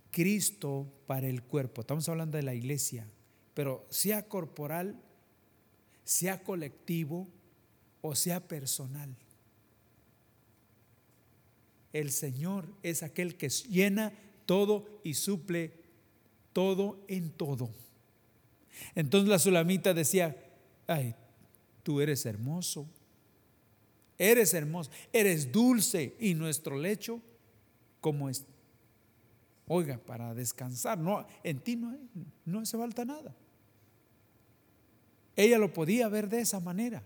Cristo 0.09 0.87
para 1.07 1.27
el 1.27 1.43
cuerpo. 1.43 1.81
Estamos 1.81 2.07
hablando 2.07 2.37
de 2.37 2.43
la 2.43 2.53
iglesia, 2.53 3.05
pero 3.53 3.85
sea 3.89 4.29
corporal, 4.29 4.97
sea 6.05 6.41
colectivo 6.41 7.27
o 8.01 8.15
sea 8.15 8.47
personal. 8.47 9.13
El 11.91 12.11
Señor 12.11 12.73
es 12.81 13.03
aquel 13.03 13.35
que 13.35 13.49
llena 13.49 14.13
todo 14.45 15.01
y 15.03 15.15
suple 15.15 15.73
todo 16.53 17.03
en 17.09 17.29
todo. 17.29 17.69
Entonces 18.95 19.29
la 19.29 19.37
sulamita 19.37 19.93
decía, 19.93 20.35
ay, 20.87 21.13
tú 21.83 21.99
eres 21.99 22.25
hermoso, 22.25 22.87
eres 24.17 24.53
hermoso, 24.53 24.89
eres 25.11 25.51
dulce 25.51 26.15
y 26.19 26.35
nuestro 26.35 26.77
lecho, 26.77 27.21
¿cómo 28.03 28.27
es? 28.27 28.45
Oiga, 29.65 29.97
para 29.97 30.33
descansar, 30.33 30.97
no, 30.97 31.25
en 31.41 31.59
ti 31.61 31.77
no, 31.77 31.97
no 32.43 32.59
hace 32.59 32.77
falta 32.77 33.05
nada. 33.05 33.33
Ella 35.37 35.57
lo 35.57 35.71
podía 35.71 36.09
ver 36.09 36.27
de 36.27 36.41
esa 36.41 36.59
manera. 36.59 37.01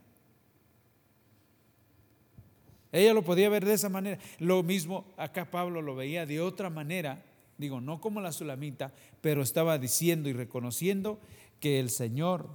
Ella 2.91 3.13
lo 3.13 3.21
podía 3.21 3.47
ver 3.47 3.63
de 3.63 3.73
esa 3.73 3.89
manera. 3.89 4.17
Lo 4.39 4.63
mismo 4.63 5.05
acá 5.17 5.51
Pablo 5.51 5.83
lo 5.83 5.95
veía 5.95 6.25
de 6.25 6.41
otra 6.41 6.71
manera, 6.71 7.23
digo, 7.59 7.79
no 7.79 8.01
como 8.01 8.19
la 8.19 8.31
sulamita, 8.31 8.91
pero 9.21 9.43
estaba 9.43 9.77
diciendo 9.77 10.29
y 10.29 10.33
reconociendo 10.33 11.19
que 11.59 11.79
el 11.79 11.91
Señor 11.91 12.49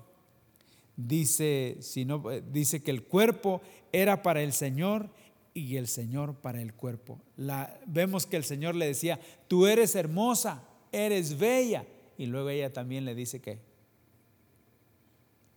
dice, 0.96 1.76
sino, 1.78 2.24
dice 2.50 2.82
que 2.82 2.90
el 2.90 3.04
cuerpo 3.04 3.62
era 3.92 4.20
para 4.20 4.42
el 4.42 4.52
Señor 4.52 5.10
y 5.54 5.76
el 5.76 5.86
Señor 5.88 6.36
para 6.36 6.60
el 6.60 6.74
cuerpo. 6.74 7.20
La, 7.36 7.78
vemos 7.86 8.26
que 8.26 8.36
el 8.36 8.44
Señor 8.44 8.74
le 8.74 8.86
decía, 8.86 9.20
tú 9.48 9.66
eres 9.66 9.94
hermosa, 9.94 10.66
eres 10.90 11.38
bella. 11.38 11.86
Y 12.16 12.26
luego 12.26 12.48
ella 12.50 12.72
también 12.72 13.04
le 13.04 13.14
dice 13.14 13.40
que, 13.40 13.60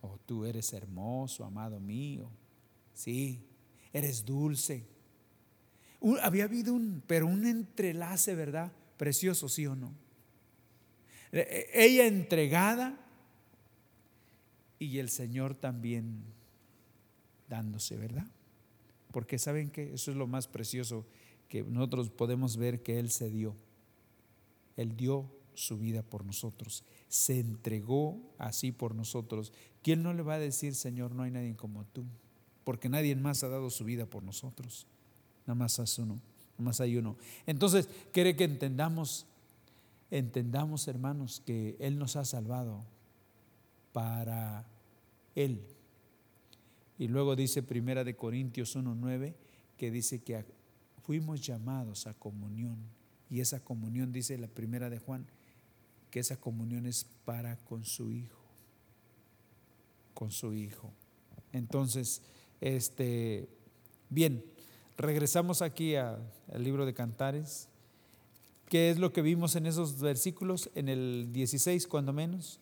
oh, 0.02 0.18
tú 0.26 0.44
eres 0.44 0.72
hermoso, 0.72 1.44
amado 1.44 1.80
mío. 1.80 2.30
Sí, 2.92 3.46
eres 3.92 4.24
dulce. 4.24 4.86
había 6.22 6.44
habido 6.44 6.74
un, 6.74 7.02
pero 7.06 7.26
un 7.26 7.46
entrelace, 7.46 8.34
¿verdad? 8.34 8.72
Precioso, 8.96 9.48
sí 9.48 9.66
o 9.66 9.74
no. 9.74 9.94
E, 11.32 11.40
e, 11.40 11.84
ella 11.84 12.06
entregada 12.06 12.98
y 14.78 14.98
el 14.98 15.08
Señor 15.08 15.54
también 15.54 16.22
dándose, 17.48 17.96
¿verdad? 17.96 18.26
Porque 19.16 19.38
saben 19.38 19.70
que 19.70 19.94
eso 19.94 20.10
es 20.10 20.16
lo 20.18 20.26
más 20.26 20.46
precioso 20.46 21.06
que 21.48 21.62
nosotros 21.62 22.10
podemos 22.10 22.58
ver 22.58 22.82
que 22.82 22.98
Él 22.98 23.10
se 23.10 23.30
dio. 23.30 23.56
Él 24.76 24.94
dio 24.94 25.30
su 25.54 25.78
vida 25.78 26.02
por 26.02 26.26
nosotros, 26.26 26.84
se 27.08 27.40
entregó 27.40 28.20
así 28.36 28.72
por 28.72 28.94
nosotros. 28.94 29.54
¿Quién 29.82 30.02
no 30.02 30.12
le 30.12 30.22
va 30.22 30.34
a 30.34 30.38
decir, 30.38 30.74
Señor, 30.74 31.14
no 31.14 31.22
hay 31.22 31.30
nadie 31.30 31.56
como 31.56 31.86
tú? 31.86 32.04
porque 32.66 32.88
nadie 32.88 33.14
más 33.14 33.44
ha 33.44 33.48
dado 33.48 33.70
su 33.70 33.84
vida 33.84 34.06
por 34.06 34.24
nosotros. 34.24 34.88
Nada 35.46 35.54
más 35.54 35.78
uno, 36.00 36.14
nada 36.14 36.22
más 36.58 36.80
hay 36.80 36.96
uno. 36.96 37.16
Entonces, 37.46 37.88
quiere 38.10 38.34
que 38.34 38.42
entendamos, 38.42 39.24
entendamos, 40.10 40.88
hermanos, 40.88 41.40
que 41.46 41.76
Él 41.78 41.96
nos 41.96 42.16
ha 42.16 42.24
salvado 42.24 42.84
para 43.92 44.66
Él. 45.36 45.62
Y 46.98 47.08
luego 47.08 47.36
dice 47.36 47.62
Primera 47.62 48.04
de 48.04 48.16
Corintios 48.16 48.76
1.9, 48.76 49.34
que 49.76 49.90
dice 49.90 50.22
que 50.22 50.44
fuimos 51.02 51.40
llamados 51.40 52.06
a 52.06 52.14
comunión. 52.14 52.78
Y 53.28 53.40
esa 53.40 53.60
comunión, 53.60 54.12
dice 54.12 54.38
la 54.38 54.48
Primera 54.48 54.88
de 54.88 54.98
Juan, 54.98 55.26
que 56.10 56.20
esa 56.20 56.36
comunión 56.38 56.86
es 56.86 57.06
para 57.24 57.56
con 57.58 57.84
su 57.84 58.12
Hijo. 58.12 58.40
Con 60.14 60.30
su 60.30 60.54
Hijo. 60.54 60.92
Entonces, 61.52 62.22
este, 62.60 63.48
bien, 64.08 64.44
regresamos 64.96 65.62
aquí 65.62 65.96
al 65.96 66.22
libro 66.58 66.86
de 66.86 66.94
Cantares. 66.94 67.68
¿Qué 68.68 68.90
es 68.90 68.98
lo 68.98 69.12
que 69.12 69.22
vimos 69.22 69.54
en 69.54 69.66
esos 69.66 70.00
versículos? 70.00 70.70
En 70.74 70.88
el 70.88 71.28
16, 71.32 71.86
cuando 71.86 72.12
menos. 72.12 72.58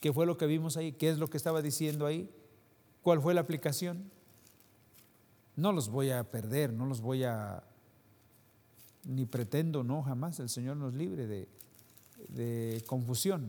¿Qué 0.00 0.12
fue 0.12 0.26
lo 0.26 0.36
que 0.36 0.46
vimos 0.46 0.76
ahí? 0.76 0.92
¿Qué 0.92 1.08
es 1.08 1.18
lo 1.18 1.28
que 1.28 1.36
estaba 1.36 1.62
diciendo 1.62 2.06
ahí? 2.06 2.28
¿Cuál 3.06 3.22
fue 3.22 3.34
la 3.34 3.42
aplicación? 3.42 4.10
No 5.54 5.70
los 5.70 5.90
voy 5.90 6.10
a 6.10 6.28
perder, 6.28 6.72
no 6.72 6.86
los 6.86 7.00
voy 7.00 7.22
a, 7.22 7.62
ni 9.04 9.26
pretendo, 9.26 9.84
no, 9.84 10.02
jamás. 10.02 10.40
El 10.40 10.48
Señor 10.48 10.76
nos 10.76 10.92
libre 10.92 11.28
de, 11.28 11.48
de 12.30 12.82
confusión. 12.88 13.46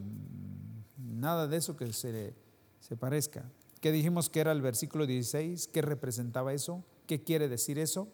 Nada 0.99 1.47
de 1.47 1.57
eso 1.57 1.75
que 1.75 1.91
se, 1.91 2.35
se 2.81 2.95
parezca. 2.97 3.49
¿Qué 3.81 3.91
dijimos 3.91 4.29
que 4.29 4.41
era 4.41 4.51
el 4.51 4.61
versículo 4.61 5.07
16? 5.07 5.69
¿Qué 5.69 5.81
representaba 5.81 6.53
eso? 6.53 6.83
¿Qué 7.07 7.23
quiere 7.23 7.49
decir 7.49 7.79
eso? 7.79 8.09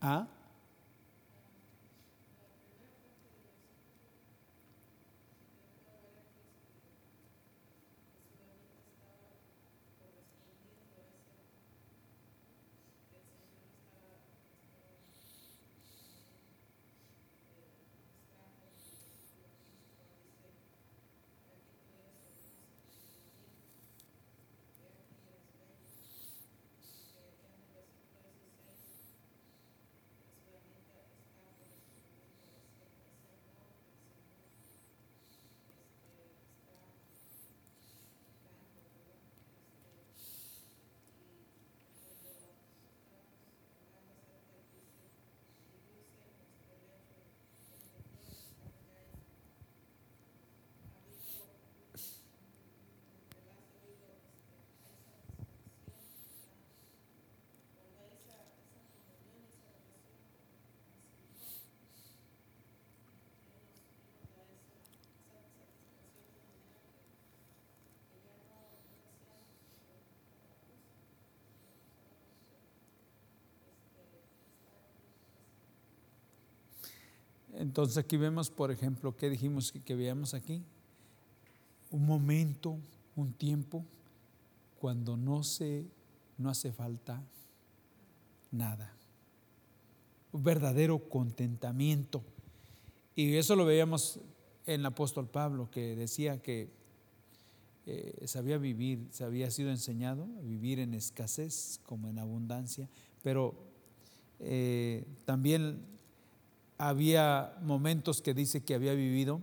¿Ah? 0.00 0.28
Entonces 77.58 77.98
aquí 77.98 78.16
vemos, 78.16 78.50
por 78.50 78.70
ejemplo, 78.70 79.16
¿qué 79.16 79.28
dijimos 79.28 79.72
que, 79.72 79.94
veíamos 79.96 80.32
aquí? 80.32 80.62
Un 81.90 82.06
momento, 82.06 82.78
un 83.16 83.32
tiempo, 83.32 83.84
cuando 84.78 85.16
no 85.16 85.42
se, 85.42 85.84
no 86.36 86.50
hace 86.50 86.70
falta 86.70 87.20
nada. 88.52 88.94
Un 90.30 90.44
verdadero 90.44 91.08
contentamiento. 91.08 92.22
Y 93.16 93.34
eso 93.34 93.56
lo 93.56 93.64
veíamos 93.64 94.20
en 94.64 94.78
el 94.80 94.86
apóstol 94.86 95.26
Pablo, 95.26 95.68
que 95.68 95.96
decía 95.96 96.40
que 96.40 96.70
eh, 97.86 98.24
sabía 98.28 98.58
vivir, 98.58 99.08
se 99.10 99.24
había 99.24 99.50
sido 99.50 99.70
enseñado 99.70 100.28
a 100.38 100.42
vivir 100.42 100.78
en 100.78 100.94
escasez 100.94 101.80
como 101.86 102.08
en 102.08 102.20
abundancia, 102.20 102.88
pero 103.24 103.56
eh, 104.38 105.04
también 105.24 105.97
había 106.78 107.56
momentos 107.60 108.22
que 108.22 108.34
dice 108.34 108.64
que 108.64 108.74
había 108.74 108.94
vivido, 108.94 109.40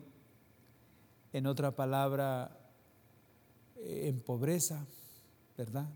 en 1.33 1.47
otra 1.47 1.75
palabra, 1.75 2.57
eh, 3.75 4.07
en 4.07 4.21
pobreza, 4.21 4.85
¿verdad? 5.57 5.87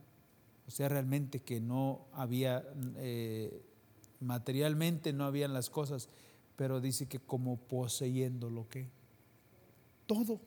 O 0.67 0.71
sea, 0.71 0.89
realmente 0.89 1.39
que 1.39 1.61
no 1.61 2.07
había, 2.11 2.63
eh, 2.97 3.63
materialmente 4.19 5.13
no 5.13 5.23
habían 5.23 5.53
las 5.53 5.69
cosas, 5.69 6.09
pero 6.57 6.81
dice 6.81 7.07
que 7.07 7.19
como 7.19 7.57
poseyendo 7.57 8.49
lo 8.49 8.67
que, 8.67 8.89
todo. 10.05 10.41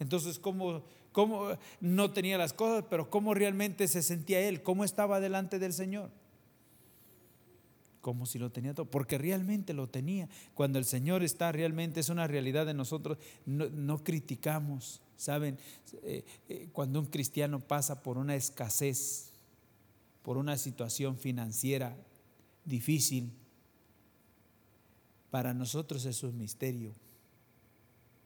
Entonces, 0.00 0.40
¿cómo, 0.40 0.82
¿cómo 1.12 1.50
no 1.80 2.10
tenía 2.10 2.36
las 2.36 2.52
cosas, 2.52 2.84
pero 2.90 3.08
cómo 3.08 3.32
realmente 3.32 3.86
se 3.86 4.02
sentía 4.02 4.40
él? 4.40 4.62
¿Cómo 4.62 4.82
estaba 4.82 5.20
delante 5.20 5.60
del 5.60 5.72
Señor? 5.72 6.10
Como 8.06 8.24
si 8.24 8.38
lo 8.38 8.52
tenía 8.52 8.72
todo, 8.72 8.88
porque 8.88 9.18
realmente 9.18 9.74
lo 9.74 9.88
tenía. 9.88 10.28
Cuando 10.54 10.78
el 10.78 10.84
Señor 10.84 11.24
está 11.24 11.50
realmente, 11.50 11.98
es 11.98 12.08
una 12.08 12.28
realidad 12.28 12.64
de 12.64 12.72
nosotros, 12.72 13.18
no, 13.46 14.04
criticamos, 14.04 15.02
¿saben? 15.16 15.58
Eh, 16.04 16.24
eh, 16.48 16.68
cuando 16.72 17.00
un 17.00 17.06
cristiano 17.06 17.58
pasa 17.58 18.04
por 18.04 18.16
una 18.16 18.36
escasez, 18.36 19.32
por 20.22 20.36
una 20.36 20.56
situación 20.56 21.18
financiera 21.18 21.96
difícil, 22.64 23.32
Para 25.28 25.52
nosotros 25.52 26.04
es 26.06 26.22
un 26.22 26.38
misterio, 26.38 26.94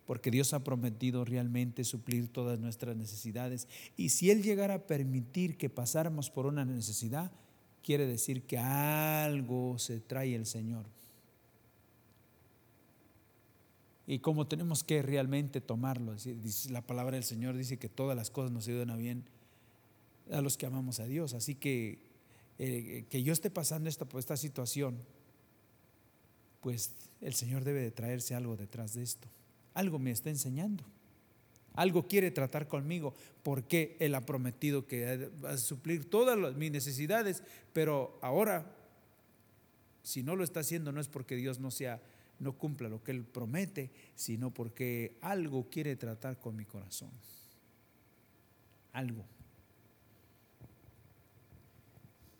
porque 0.07 0.31
Dios 0.31 0.53
ha 0.53 0.63
prometido 0.63 1.25
realmente 1.25 1.85
suplir 1.85 2.29
todas 2.29 2.61
nuestras 2.61 2.95
necesidades. 2.97 3.67
Y 3.97 4.11
si 4.11 4.31
Él 4.31 4.43
llegara 4.43 4.75
a 4.75 4.87
permitir 4.87 5.57
que 5.57 5.71
pasáramos 5.71 6.29
por 6.29 6.45
una 6.45 6.67
necesidad, 6.67 7.33
quiere 7.83 8.07
decir 8.07 8.43
que 8.43 8.59
algo 8.59 9.79
se 9.79 10.01
trae 10.01 10.35
el 10.35 10.47
Señor. 10.47 10.87
Y 14.07 14.19
como 14.19 14.47
tenemos 14.47 14.83
que 14.83 15.03
realmente 15.03 15.61
tomarlo, 15.61 16.17
la 16.71 16.83
palabra 16.83 17.15
del 17.15 17.25
Señor 17.25 17.57
dice 17.57 17.79
que 17.79 17.89
todas 17.89 18.17
las 18.17 18.31
cosas 18.31 18.51
nos 18.51 18.67
ayudan 18.67 18.91
a 18.91 18.97
bien 18.97 19.25
a 20.33 20.41
los 20.41 20.57
que 20.57 20.67
amamos 20.67 20.99
a 21.01 21.07
Dios. 21.07 21.33
Así 21.35 21.55
que 21.55 22.11
eh, 22.63 23.07
que 23.09 23.23
yo 23.23 23.33
esté 23.33 23.49
pasando 23.49 23.89
esta, 23.89 24.07
esta 24.19 24.37
situación, 24.37 24.99
pues 26.61 26.93
el 27.23 27.35
Señor 27.35 27.65
debe 27.65 27.81
de 27.81 27.91
traerse 27.91 28.35
algo 28.35 28.55
detrás 28.57 28.93
de 28.93 29.03
esto. 29.03 29.29
Algo 29.73 29.99
me 29.99 30.11
está 30.11 30.29
enseñando. 30.29 30.85
Algo 31.75 32.09
quiere 32.09 32.31
tratar 32.31 32.69
conmigo 32.69 33.15
porque 33.43 33.97
Él 34.01 34.15
ha 34.15 34.27
prometido 34.27 34.87
que 34.87 35.31
va 35.43 35.51
a 35.51 35.57
suplir 35.57 36.09
todas 36.09 36.57
mis 36.57 36.71
necesidades, 36.71 37.43
pero 37.73 38.19
ahora, 38.23 38.67
si 40.03 40.23
no 40.23 40.37
lo 40.37 40.45
está 40.45 40.61
haciendo, 40.61 40.93
no 40.93 41.01
es 41.01 41.09
porque 41.09 41.37
Dios 41.37 41.61
no 41.61 41.71
sea, 41.71 42.03
no 42.39 42.55
cumpla 42.55 42.89
lo 42.89 43.03
que 43.03 43.13
Él 43.13 43.25
promete, 43.25 43.91
sino 44.17 44.53
porque 44.53 45.17
algo 45.21 45.69
quiere 45.71 45.95
tratar 45.97 46.39
con 46.39 46.57
mi 46.57 46.65
corazón. 46.65 47.11
Algo. 48.93 49.25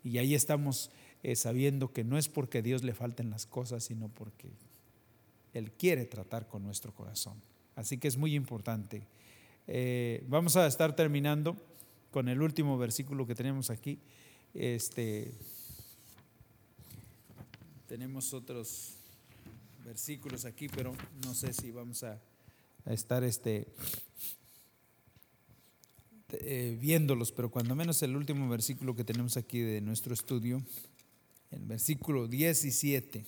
Y 0.03 0.19
ahí 0.19 0.35
estamos 0.35 0.91
eh, 1.23 1.37
sabiendo 1.37 1.93
que 1.93 2.03
no 2.03 2.19
es 2.19 2.29
porque 2.29 2.63
Dios 2.63 2.83
le 2.83 2.95
falten 2.95 3.31
las 3.31 3.47
cosas, 3.47 3.85
sino 3.85 4.09
porque 4.09 4.49
Él 5.53 5.71
quiere 5.73 6.07
tratar 6.07 6.49
con 6.49 6.65
nuestro 6.65 6.93
corazón. 6.95 7.50
Así 7.81 7.97
que 7.97 8.09
es 8.09 8.19
muy 8.19 8.35
importante. 8.35 9.01
Eh, 9.67 10.23
vamos 10.29 10.55
a 10.57 10.67
estar 10.67 10.95
terminando 10.95 11.57
con 12.11 12.29
el 12.29 12.43
último 12.43 12.77
versículo 12.77 13.27
que 13.27 13.35
tenemos 13.35 13.71
aquí. 13.71 13.99
Este, 14.53 15.33
tenemos 17.89 18.35
otros 18.35 18.97
versículos 19.83 20.45
aquí, 20.45 20.69
pero 20.69 20.95
no 21.25 21.35
sé 21.35 21.55
si 21.55 21.71
vamos 21.71 22.05
a, 22.05 22.21
estar 22.85 23.25
este, 23.25 23.67
eh, 26.33 26.77
viéndolos, 26.79 27.33
pero 27.33 27.51
cuando 27.51 27.75
menos 27.75 28.03
el 28.03 28.15
último 28.15 28.47
versículo 28.51 28.95
que 28.95 29.05
tenemos 29.05 29.39
aquí 29.39 29.61
de 29.61 29.81
nuestro 29.81 30.13
estudio, 30.13 30.63
el 31.51 31.65
versículo 31.65 32.29
17. 32.29 33.25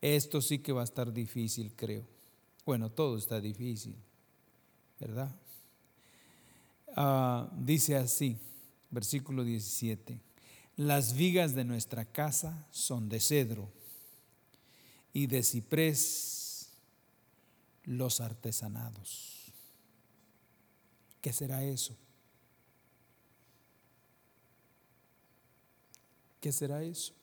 Esto 0.00 0.42
sí 0.42 0.58
que 0.58 0.72
va 0.72 0.80
a 0.80 0.84
estar 0.84 1.12
difícil, 1.12 1.70
creo. 1.76 2.14
Bueno, 2.64 2.90
todo 2.90 3.18
está 3.18 3.40
difícil, 3.40 3.94
¿verdad? 4.98 5.34
Ah, 6.96 7.50
dice 7.58 7.96
así, 7.96 8.38
versículo 8.90 9.44
17. 9.44 10.20
Las 10.76 11.14
vigas 11.14 11.54
de 11.54 11.64
nuestra 11.64 12.04
casa 12.04 12.66
son 12.70 13.08
de 13.08 13.20
cedro 13.20 13.70
y 15.12 15.26
de 15.26 15.42
ciprés 15.42 16.72
los 17.84 18.20
artesanados. 18.20 19.52
¿Qué 21.20 21.32
será 21.32 21.62
eso? 21.62 21.96
¿Qué 26.40 26.52
será 26.52 26.82
eso? 26.82 27.14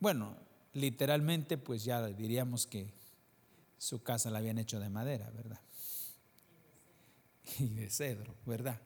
Bueno, 0.00 0.36
literalmente 0.74 1.56
pues 1.56 1.84
ya 1.84 2.06
diríamos 2.06 2.66
que 2.66 2.92
su 3.78 4.02
casa 4.02 4.30
la 4.30 4.38
habían 4.38 4.58
hecho 4.58 4.78
de 4.80 4.90
madera, 4.90 5.30
¿verdad? 5.30 5.60
Y 7.58 7.68
de 7.68 7.90
cedro, 7.90 8.34
¿verdad? 8.46 8.80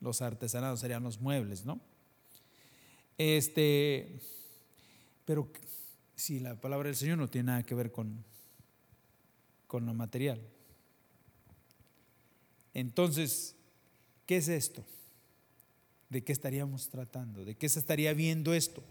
Los 0.00 0.22
artesanados 0.22 0.80
serían 0.80 1.02
los 1.02 1.20
muebles, 1.20 1.64
¿no? 1.64 1.80
Este, 3.18 4.20
pero 5.24 5.50
si 6.16 6.40
la 6.40 6.60
palabra 6.60 6.88
del 6.88 6.96
Señor 6.96 7.18
no 7.18 7.28
tiene 7.28 7.46
nada 7.46 7.62
que 7.62 7.74
ver 7.74 7.92
con, 7.92 8.24
con 9.66 9.86
lo 9.86 9.94
material. 9.94 10.40
Entonces, 12.74 13.54
¿qué 14.26 14.38
es 14.38 14.48
esto? 14.48 14.84
¿De 16.08 16.24
qué 16.24 16.32
estaríamos 16.32 16.88
tratando? 16.88 17.44
¿De 17.44 17.54
qué 17.54 17.68
se 17.68 17.78
estaría 17.78 18.12
viendo 18.12 18.54
esto? 18.54 18.82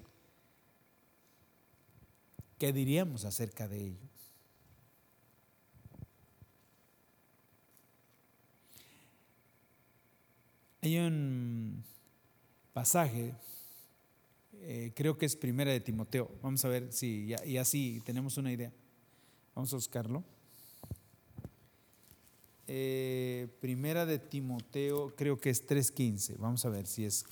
¿Qué 2.59 2.73
diríamos 2.73 3.23
acerca 3.23 3.69
de 3.69 3.85
ello? 3.85 4.09
Hay 10.81 10.97
un 10.97 11.85
pasaje, 12.73 13.33
eh, 14.55 14.91
creo 14.93 15.17
que 15.17 15.25
es 15.25 15.37
primera 15.37 15.71
de 15.71 15.79
Timoteo. 15.79 16.29
Vamos 16.41 16.63
a 16.65 16.67
ver 16.67 16.91
si 16.91 17.27
ya, 17.27 17.45
y 17.45 17.55
así 17.55 18.01
tenemos 18.05 18.37
una 18.37 18.51
idea. 18.51 18.73
Vamos 19.55 19.71
a 19.71 19.77
buscarlo. 19.77 20.21
Eh, 22.67 23.47
primera 23.61 24.05
de 24.05 24.19
Timoteo, 24.19 25.15
creo 25.15 25.39
que 25.39 25.49
es 25.49 25.65
3.15. 25.65 26.37
Vamos 26.37 26.65
a 26.65 26.69
ver 26.69 26.87
si 26.87 27.05
es. 27.05 27.25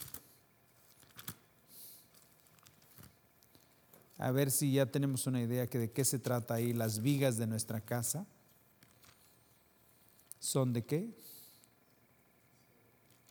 A 4.17 4.31
ver 4.31 4.51
si 4.51 4.71
ya 4.73 4.85
tenemos 4.85 5.27
una 5.27 5.41
idea 5.41 5.67
que 5.67 5.77
de 5.77 5.91
qué 5.91 6.03
se 6.03 6.19
trata 6.19 6.55
ahí. 6.55 6.73
Las 6.73 7.01
vigas 7.01 7.37
de 7.37 7.47
nuestra 7.47 7.81
casa 7.81 8.25
son 10.39 10.73
de 10.73 10.83
qué? 10.83 11.09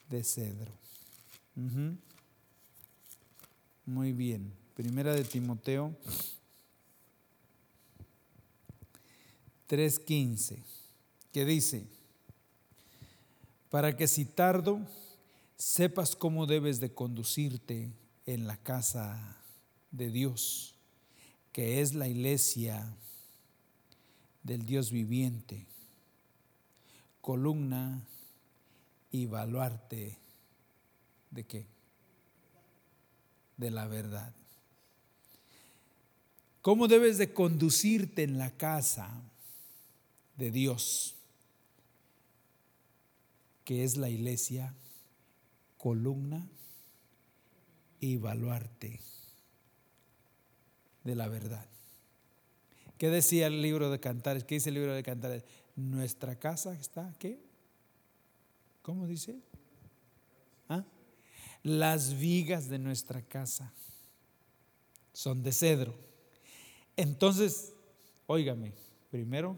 De 0.08 0.22
cedro. 0.22 0.72
Muy 3.84 4.12
bien. 4.12 4.52
Primera 4.74 5.14
de 5.14 5.24
Timoteo 5.24 5.96
3.15. 9.68 10.62
¿Qué 11.32 11.44
dice? 11.44 11.86
para 13.76 13.94
que 13.94 14.08
si 14.08 14.24
tardo, 14.24 14.80
sepas 15.56 16.16
cómo 16.16 16.46
debes 16.46 16.80
de 16.80 16.94
conducirte 16.94 17.92
en 18.24 18.46
la 18.46 18.56
casa 18.56 19.36
de 19.90 20.10
Dios, 20.10 20.75
que 21.56 21.80
es 21.80 21.94
la 21.94 22.06
iglesia 22.06 22.86
del 24.42 24.66
Dios 24.66 24.90
viviente, 24.90 25.64
columna 27.22 28.06
y 29.10 29.24
baluarte 29.24 30.18
de 31.30 31.44
qué? 31.46 31.64
De 33.56 33.70
la 33.70 33.86
verdad. 33.86 34.34
¿Cómo 36.60 36.88
debes 36.88 37.16
de 37.16 37.32
conducirte 37.32 38.22
en 38.22 38.36
la 38.36 38.50
casa 38.58 39.22
de 40.36 40.50
Dios? 40.50 41.14
que 43.64 43.82
es 43.82 43.96
la 43.96 44.10
iglesia, 44.10 44.74
columna 45.78 46.46
y 47.98 48.18
baluarte 48.18 49.00
de 51.06 51.14
la 51.14 51.28
verdad. 51.28 51.66
¿Qué 52.98 53.08
decía 53.08 53.46
el 53.46 53.62
libro 53.62 53.90
de 53.90 54.00
Cantares? 54.00 54.44
¿Qué 54.44 54.56
dice 54.56 54.70
el 54.70 54.74
libro 54.74 54.94
de 54.94 55.02
Cantares? 55.02 55.44
Nuestra 55.74 56.38
casa 56.38 56.74
está, 56.74 57.14
¿qué? 57.18 57.38
¿Cómo 58.82 59.06
dice? 59.06 59.38
¿Ah? 60.68 60.84
Las 61.62 62.18
vigas 62.18 62.68
de 62.68 62.78
nuestra 62.78 63.22
casa 63.22 63.72
son 65.12 65.42
de 65.42 65.52
cedro. 65.52 65.94
Entonces, 66.96 67.72
óigame, 68.26 68.72
primero, 69.10 69.56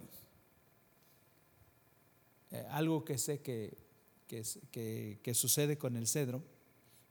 eh, 2.51 2.67
algo 2.71 3.05
que 3.05 3.19
sé 3.19 3.41
que 3.41 3.89
que, 4.29 5.33
sucede 5.35 5.79
con 5.79 5.97
el 5.97 6.07
cedro, 6.07 6.45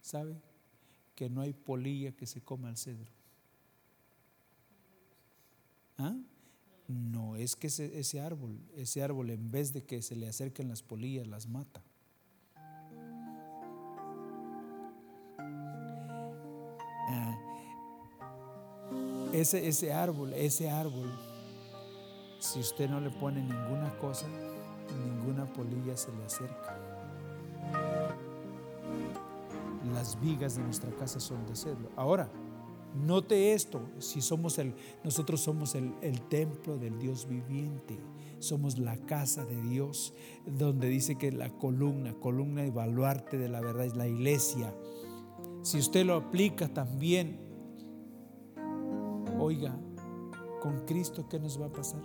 ¿sabe? 0.01 0.39
Que 1.15 1.29
no 1.29 1.41
hay 1.41 1.53
polilla 1.53 2.11
que 2.11 2.27
se 2.27 2.41
coma 2.41 2.69
el 2.69 2.77
cedro. 2.77 3.11
¿Ah? 5.97 6.15
No, 6.87 7.35
es 7.35 7.55
que 7.55 7.67
ese, 7.67 8.21
árbol, 8.21 8.59
ese 8.75 9.03
árbol 9.03 9.29
en 9.29 9.51
vez 9.51 9.73
de 9.73 9.83
que 9.83 10.01
se 10.01 10.15
le 10.15 10.27
acerquen 10.27 10.69
las 10.69 10.83
polillas, 10.83 11.27
las 11.27 11.47
mata. 11.47 11.83
Ah, 17.09 17.37
ese, 19.33 19.67
ese 19.67 19.91
árbol, 19.91 20.33
ese 20.33 20.69
árbol, 20.69 21.11
si 22.39 22.59
usted 22.59 22.89
no 22.89 23.01
le 23.01 23.09
pone 23.09 23.41
ninguna 23.41 23.97
cosa, 23.99 24.27
ninguna 25.03 25.45
polilla 25.45 25.97
se 25.97 26.11
le 26.13 26.23
acerca. 26.23 26.77
las 29.93 30.19
vigas 30.21 30.55
de 30.55 30.63
nuestra 30.63 30.91
casa 30.91 31.19
son 31.19 31.45
de 31.47 31.55
cedro. 31.55 31.89
Ahora, 31.95 32.29
Note 33.05 33.53
esto, 33.53 33.81
si 33.99 34.21
somos 34.21 34.57
el, 34.57 34.73
nosotros 35.03 35.41
somos 35.41 35.75
el, 35.75 35.93
templo 36.29 36.77
del 36.77 36.97
Dios 36.97 37.27
viviente, 37.27 37.97
somos 38.39 38.79
la 38.79 38.97
casa 38.97 39.45
de 39.45 39.61
Dios, 39.61 40.13
donde 40.45 40.87
dice 40.87 41.15
que 41.15 41.31
la 41.31 41.49
columna, 41.49 42.13
columna 42.15 42.65
y 42.65 42.71
baluarte 42.71 43.37
de 43.37 43.49
la 43.49 43.61
verdad 43.61 43.85
es 43.85 43.95
la 43.95 44.07
iglesia. 44.07 44.73
Si 45.61 45.77
usted 45.77 46.05
lo 46.05 46.15
aplica 46.15 46.67
también, 46.69 47.39
oiga, 49.39 49.77
con 50.61 50.85
Cristo, 50.85 51.27
¿qué 51.29 51.39
nos 51.39 51.61
va 51.61 51.67
a 51.67 51.71
pasar? 51.71 52.01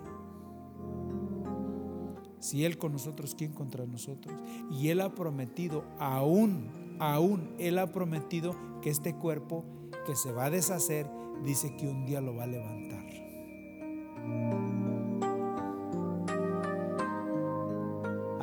Si 2.38 2.64
Él 2.64 2.76
con 2.76 2.92
nosotros, 2.92 3.34
¿quién 3.34 3.52
contra 3.52 3.86
nosotros? 3.86 4.34
Y 4.70 4.88
Él 4.88 5.00
ha 5.00 5.14
prometido, 5.14 5.84
aún, 5.98 6.96
aún, 6.98 7.54
Él 7.58 7.78
ha 7.78 7.92
prometido 7.92 8.56
que 8.82 8.90
este 8.90 9.14
cuerpo 9.14 9.64
que 10.06 10.16
se 10.16 10.32
va 10.32 10.46
a 10.46 10.50
deshacer, 10.50 11.08
dice 11.44 11.76
que 11.76 11.88
un 11.88 12.04
día 12.04 12.20
lo 12.20 12.34
va 12.34 12.44
a 12.44 12.46
levantar. 12.46 13.02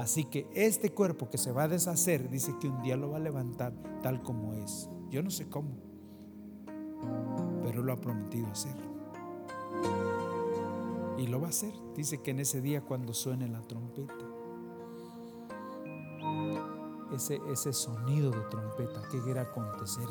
Así 0.10 0.26
que 0.26 0.47
este 0.56 0.91
cuerpo 0.91 1.30
que 1.30 1.38
se 1.38 1.52
va 1.52 1.64
a 1.64 1.68
deshacer, 1.68 2.30
dice 2.30 2.56
que 2.60 2.68
un 2.68 2.82
día 2.82 2.95
lo 2.95 3.12
va 3.12 3.18
a 3.18 3.20
levantar 3.20 3.74
tal 4.02 4.24
como 4.24 4.54
es. 4.54 4.89
Yo 5.12 5.22
no 5.22 5.30
sé 5.30 5.47
cómo, 5.50 5.70
pero 7.64 7.84
lo 7.84 7.93
ha 7.93 7.97
prometido 8.02 8.47
hacer. 8.47 8.76
Y 11.18 11.28
lo 11.28 11.39
va 11.39 11.47
a 11.47 11.50
hacer. 11.50 11.74
Dice 11.95 12.24
que 12.24 12.32
en 12.32 12.39
ese 12.39 12.60
día 12.60 12.82
cuando 12.82 13.14
suene 13.14 13.47
la 13.50 13.62
trompeta, 13.62 14.26
ese, 17.14 17.39
ese 17.52 17.74
sonido 17.74 18.32
de 18.32 18.41
trompeta, 18.50 19.02
¿qué 19.12 19.20
quiere 19.20 19.41
acontecer? 19.41 20.08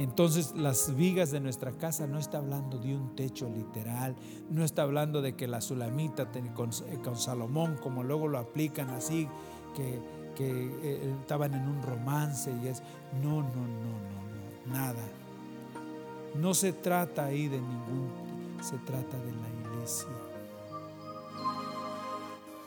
Entonces 0.00 0.54
las 0.56 0.96
vigas 0.96 1.30
de 1.30 1.40
nuestra 1.40 1.72
casa 1.72 2.06
no 2.06 2.18
está 2.18 2.38
hablando 2.38 2.78
de 2.78 2.96
un 2.96 3.14
techo 3.14 3.50
literal, 3.50 4.16
no 4.48 4.64
está 4.64 4.80
hablando 4.80 5.20
de 5.20 5.34
que 5.36 5.46
la 5.46 5.60
sulamita 5.60 6.26
con, 6.54 6.70
con 7.04 7.16
Salomón, 7.18 7.76
como 7.82 8.02
luego 8.02 8.26
lo 8.26 8.38
aplican 8.38 8.88
así, 8.88 9.28
que, 9.76 10.00
que 10.34 10.70
eh, 10.82 11.14
estaban 11.20 11.52
en 11.52 11.68
un 11.68 11.82
romance 11.82 12.50
y 12.64 12.68
es, 12.68 12.82
no, 13.22 13.42
no, 13.42 13.42
no, 13.42 13.92
no, 13.92 14.72
no, 14.72 14.74
nada. 14.74 15.02
No 16.34 16.54
se 16.54 16.72
trata 16.72 17.26
ahí 17.26 17.48
de 17.48 17.60
ningún, 17.60 18.08
se 18.62 18.78
trata 18.78 19.18
de 19.18 19.32
la 19.32 19.70
iglesia. 19.74 20.08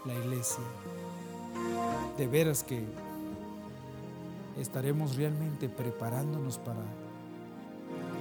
La 0.06 0.14
iglesia. 0.14 0.64
De 2.16 2.28
veras 2.28 2.62
que 2.62 2.86
estaremos 4.56 5.16
realmente 5.16 5.68
preparándonos 5.68 6.60
para 6.60 6.84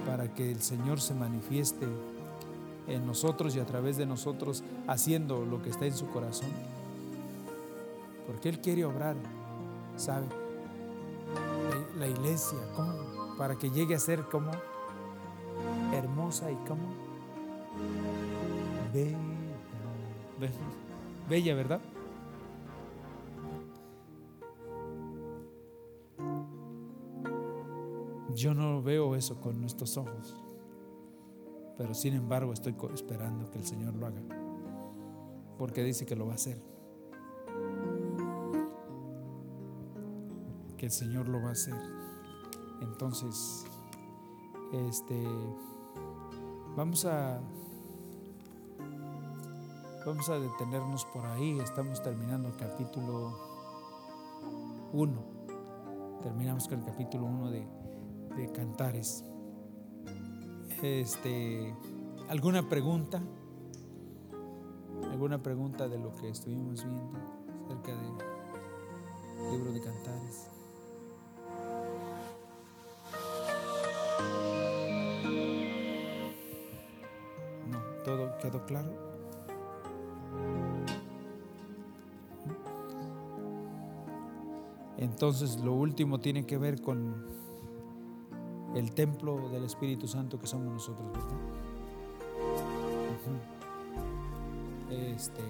para 0.05 0.33
que 0.33 0.51
el 0.51 0.61
Señor 0.61 0.99
se 1.01 1.13
manifieste 1.13 1.87
en 2.87 3.05
nosotros 3.05 3.55
y 3.55 3.59
a 3.59 3.65
través 3.65 3.97
de 3.97 4.05
nosotros 4.05 4.63
haciendo 4.87 5.45
lo 5.45 5.61
que 5.61 5.69
está 5.69 5.85
en 5.85 5.95
su 5.95 6.07
corazón. 6.07 6.49
Porque 8.27 8.49
Él 8.49 8.59
quiere 8.59 8.85
obrar, 8.85 9.15
¿sabe? 9.97 10.25
La, 11.97 12.07
iglesia, 12.07 12.57
¿cómo? 12.75 12.93
Para 13.37 13.55
que 13.55 13.69
llegue 13.69 13.95
a 13.95 13.99
ser 13.99 14.23
como 14.23 14.51
hermosa 15.93 16.51
y 16.51 16.55
como 16.67 16.83
bella. 18.93 19.17
Bella, 21.29 21.55
¿verdad? 21.55 21.79
Yo 28.35 28.55
no 28.55 28.81
veo 28.81 29.15
eso 29.15 29.39
con 29.39 29.61
nuestros 29.61 29.95
ojos, 29.95 30.35
pero 31.77 31.93
sin 31.93 32.15
embargo 32.15 32.51
estoy 32.51 32.75
esperando 32.93 33.51
que 33.51 33.59
el 33.59 33.65
Señor 33.65 33.93
lo 33.93 34.07
haga, 34.07 34.21
porque 35.59 35.83
dice 35.83 36.05
que 36.05 36.15
lo 36.15 36.25
va 36.25 36.31
a 36.31 36.35
hacer. 36.35 36.59
Que 40.77 40.87
el 40.87 40.91
Señor 40.91 41.27
lo 41.27 41.43
va 41.43 41.49
a 41.49 41.51
hacer. 41.51 41.75
Entonces, 42.81 43.65
este, 44.71 45.23
vamos 46.75 47.05
a, 47.05 47.39
vamos 50.07 50.27
a 50.29 50.39
detenernos 50.39 51.05
por 51.05 51.23
ahí. 51.27 51.59
Estamos 51.59 52.01
terminando 52.01 52.49
el 52.49 52.55
capítulo 52.55 53.37
1. 54.91 55.23
Terminamos 56.23 56.67
con 56.67 56.79
el 56.79 56.85
capítulo 56.85 57.25
1 57.25 57.51
de 57.51 57.82
de 58.35 58.51
cantares. 58.51 59.23
Este, 60.81 61.73
¿Alguna 62.29 62.67
pregunta? 62.67 63.21
¿Alguna 65.11 65.41
pregunta 65.41 65.87
de 65.87 65.99
lo 65.99 66.13
que 66.15 66.29
estuvimos 66.29 66.83
viendo 66.83 67.17
acerca 67.65 67.91
del 67.95 69.51
libro 69.51 69.71
de 69.71 69.81
cantares? 69.81 70.49
No, 77.69 77.79
todo 78.03 78.37
quedó 78.39 78.65
claro. 78.65 79.13
Entonces 84.97 85.57
lo 85.57 85.73
último 85.73 86.19
tiene 86.19 86.45
que 86.45 86.57
ver 86.57 86.81
con 86.81 87.42
el 88.75 88.91
templo 88.93 89.49
del 89.49 89.65
Espíritu 89.65 90.07
Santo 90.07 90.39
que 90.39 90.47
somos 90.47 90.73
nosotros, 90.73 91.11
¿verdad? 91.11 91.37
Este, 94.89 95.41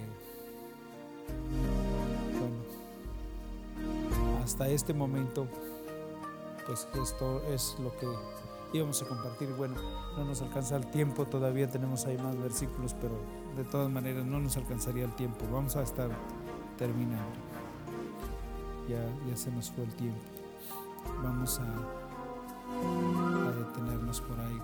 bueno, 2.40 2.56
hasta 4.44 4.68
este 4.70 4.94
momento, 4.94 5.48
pues 6.66 6.88
esto 7.02 7.42
es 7.50 7.76
lo 7.80 7.96
que 7.98 8.08
íbamos 8.74 9.02
a 9.02 9.06
compartir. 9.06 9.54
Bueno, 9.56 9.76
no 10.18 10.26
nos 10.26 10.42
alcanza 10.42 10.76
el 10.76 10.88
tiempo, 10.88 11.26
todavía 11.26 11.70
tenemos 11.70 12.06
ahí 12.06 12.18
más 12.18 12.38
versículos, 12.38 12.94
pero 13.02 13.16
de 13.56 13.64
todas 13.64 13.90
maneras 13.90 14.26
no 14.26 14.40
nos 14.40 14.58
alcanzaría 14.58 15.06
el 15.06 15.14
tiempo. 15.16 15.46
Vamos 15.52 15.76
a 15.76 15.84
estar 15.84 16.10
terminando. 16.78 17.36
Ya, 18.90 19.04
ya 19.30 19.38
se 19.38 19.52
nos 19.52 19.72
fue 19.72 19.86
el 19.86 19.94
tiempo. 19.94 20.20
Vamos 21.24 21.60
a 21.60 22.03
a 22.84 23.52
detenernos 23.52 24.22
por 24.22 24.40
ahí. 24.40 24.62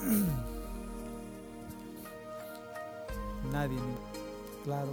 Nadie, 3.52 3.78
claro. 4.64 4.90